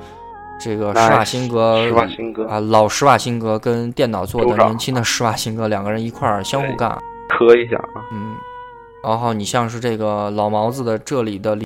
[0.61, 2.47] 这个施瓦辛格施瓦辛格。
[2.47, 6.91] 啊，老施瓦辛格跟电脑做的年轻的施瓦辛格两个人一块儿相互干，
[7.31, 8.05] 磕一下啊。
[8.13, 8.35] 嗯，
[9.03, 11.57] 然后你像是这个老毛子的这里的，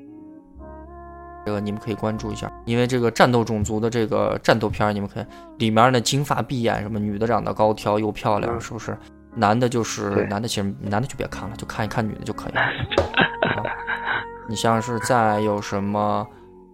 [1.46, 5.24] 这个你们可以关注一下，因为这个战斗种族的这个战斗片儿，你们可以
[5.58, 8.98] 里面的金发碧眼，什么女的长得高挑又漂亮，嗯是不是？
[9.36, 12.60] 男的就是男的，其实男的就别看了，就看一看女的就可以了。
[13.46, 13.62] 啊
[14.48, 16.26] 你像是再有什么？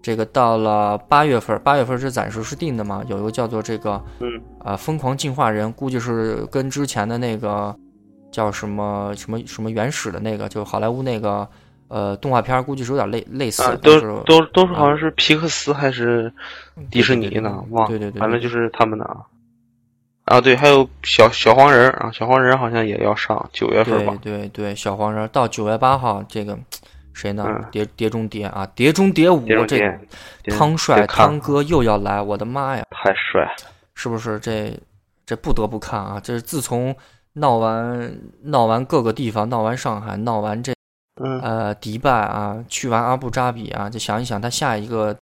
[0.03, 3.05] 这个到了八月份，八月份是暂时是定的嘛？
[3.07, 4.29] 有一个叫做这个嗯，
[4.65, 7.75] 呃，疯狂进化人估计是跟之前的那个
[8.33, 11.49] 叫什么什么什么原始的那个，就好莱坞那个
[11.93, 16.33] 呃动画片儿，估计是有点类类似，啊，都都都是好像是皮克斯还是
[16.91, 19.19] 迪士尼呢，忘了对对对，反正就是他们的啊。
[20.25, 24.39] 啊，对，还有小小黄人儿啊，小黄人儿好像也要上九月份吧对。
[24.39, 26.57] 对对，小黄人到九月八号，这个
[27.13, 27.65] 谁呢嗯？
[27.71, 29.79] 碟碟中谍啊，碟中谍五这
[30.49, 32.85] 汤帅汤哥又要来，我的妈呀！
[32.91, 33.51] 太帅了，
[33.95, 34.73] 是不是这
[35.27, 36.21] 这不得不看啊？
[36.23, 36.97] 这是自从
[37.35, 40.73] 闹完闹完各个地方，闹完上海，闹完这
[41.17, 45.17] 嗯，呃迪拜啊，去完阿布扎比啊，就想一想他下一个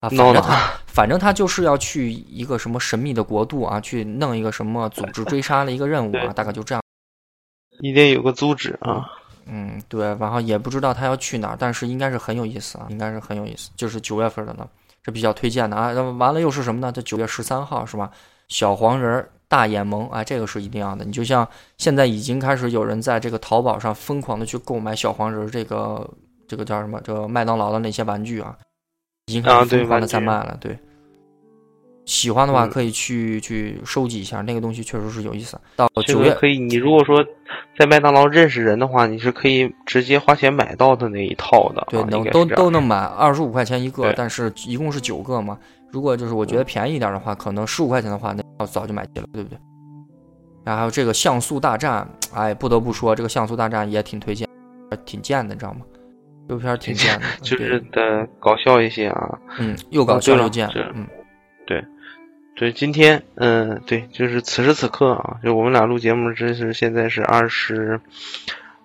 [0.00, 6.82] 啊，反正他反正他就是要去一个什么神秘的国度啊，去弄一个什么组织追杀的一个任务啊，大概就这样。
[7.80, 9.04] 你得有个组织啊，
[9.44, 14.66] 嗯，对，然后也不知道他要去哪儿，但是应该是很有意思啊，应该是很有意思，就是九月份的呢，
[15.02, 15.92] 这比较推荐的啊。
[15.92, 16.90] 那么完了又是什么呢？
[16.90, 18.10] 这九月十三号是吧？
[18.48, 21.04] 小黄人儿大眼萌啊，这个是一定要的。
[21.04, 21.46] 你就像
[21.78, 26.08] 现在已经开始有人在这个淘宝上疯狂的去购买小黄人儿这个
[26.48, 27.00] 这个叫什么？
[27.04, 28.56] 这个麦当劳的那些玩具啊，
[29.26, 30.56] 已经开始疯狂的在卖了。
[30.60, 30.76] 对，
[32.06, 35.60] 喜欢的话嗯可以去去收集一下，那个东西确实是有意思。
[35.76, 36.58] 到这九月可以。
[36.58, 37.24] 你如果说
[37.78, 45.58] 在麦当劳认识人的话，你是可以直接花钱买到的那一套的啊，对，能都都能买，二十五块钱一个，但是一共是九个嘛。
[45.92, 49.58] 如果就是我觉得便宜一点的话，可能十五块钱的话，那我早就买齐了，对不对？
[50.64, 54.48] 然后还有这个像素大战，哎，不得不说这个像素大战也挺推荐，
[55.04, 55.80] 挺贱的，你知道吗？
[56.48, 59.38] 这部片挺贱的，就是对的搞笑一些啊。
[59.58, 61.06] 嗯，又搞笑又贱，这嗯，
[62.56, 68.00] 对，今天嗯，对，就是此时此刻啊，就我们俩录节目，这是现在是二十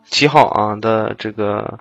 [0.05, 1.79] 七号啊的这个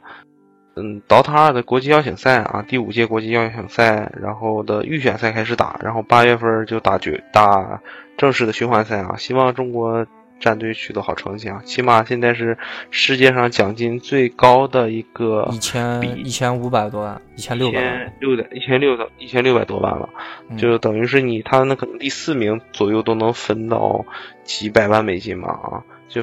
[0.77, 7.81] 嗯，DOTA 二的国际邀请赛啊，第五届国际邀请赛，然后的预选赛开始打，然后八月份就打决打
[8.17, 10.07] 正式的循环赛啊，希望中国
[10.39, 12.57] 战队取得好成绩啊，起码现在是
[12.91, 20.09] 世界上奖金最高的一个一千比一千五百多万，一千六百万，千六的一千六的一千六百多万了。
[20.49, 24.05] 嗯就等于是你他那可能第四名左右都能分到
[24.45, 26.23] 几百万美金嘛啊，就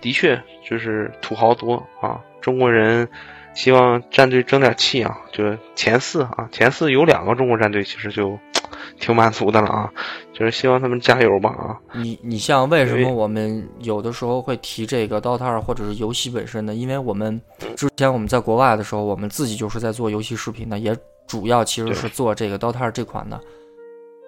[0.00, 3.08] 的确就是土豪多啊，中国人
[3.56, 8.38] 希望战队争点气啊，就是前四啊，前四有两个中国战队其实就
[9.00, 9.90] 挺满足的了啊，
[10.34, 16.74] 就是希望他们加油吧啊，你你像为什么我们有的时候会提这个 DOTA 二或者是游戏本身呢？
[16.74, 20.94] 因为我们嗯之前我们在国外的时候，我们自己就是在做游戏视频的，也
[21.26, 23.40] 主要其实是做这个 DOTA 二这款的，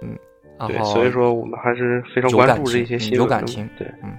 [0.03, 0.17] 嗯，
[0.59, 4.17] 然对，后所以说我们还是非常关注这些新闻的有感情对，嗯，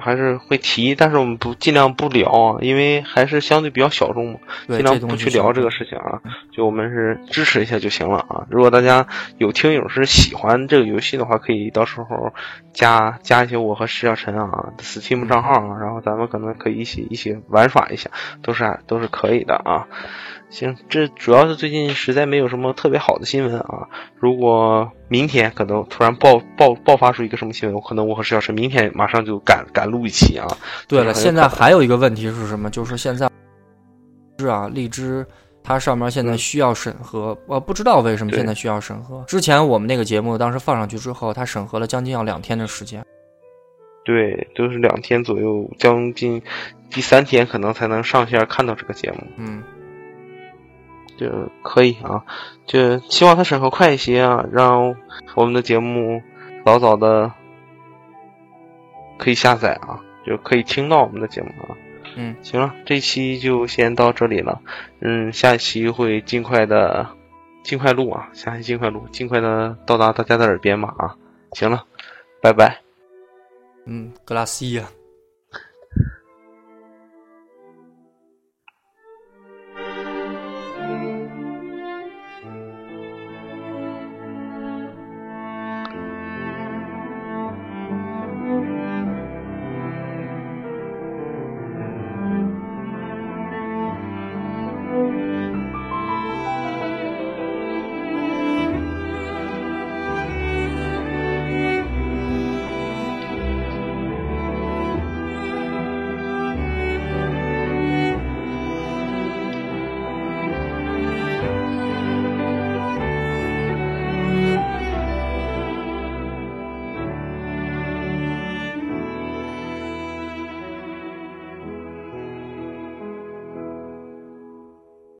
[0.00, 4.38] 还是会提，但是我们不尽量不聊啊，因为还是相对比较小众嘛。
[4.68, 6.20] 尽量不去聊这个事情啊，
[6.52, 8.46] 就我们是支持一下就行了啊。
[8.50, 9.06] 如果大家
[9.38, 12.32] 有听友是喜欢这个游戏的话，可以到时候
[12.72, 18.10] 加加一些我和石小晨啊的 Steam 账号啊，然后咱们可能可以一起一起玩耍一下，
[18.42, 19.86] 都是都是可以的啊。
[20.48, 23.88] 行，这主要是最近实在没有什么特别好的新闻啊。
[24.18, 30.46] 如果明天可能突然爆爆爆发出一个什么新闻，我可能我和石小晨明天马上就赶赶录一期啊。
[30.86, 32.70] 对了，现在还有一个问题是什么？
[32.70, 33.28] 就是现在
[34.38, 35.26] 是啊，荔枝
[35.64, 39.24] 它上面现在需要审核，我不知道为什么现在需要审核。
[39.26, 43.04] 之前我们那个节目当时放上去之后，它审核了将近要两天的时间。
[44.04, 46.40] 对，都是两天左右，将近
[46.88, 49.60] 第三天可能才能上线看到这个节目，嗯，
[51.16, 52.24] 就可以啊。
[52.66, 54.94] 就希望他审核快一些啊，让
[55.34, 56.22] 我们的节目
[56.64, 57.32] 早早的
[59.18, 61.76] 可以下载啊，就可以听到我们的节目啊。
[62.16, 64.60] 嗯，行了，这期就先到这里了。
[65.00, 67.06] 嗯，下一期会尽快的
[67.62, 71.14] 尽快录啊，下期尽快录，尽快的到达大家的耳边吧啊。
[71.52, 71.84] 行了，
[72.40, 72.80] 拜拜。
[73.84, 74.84] 嗯，格拉西亚。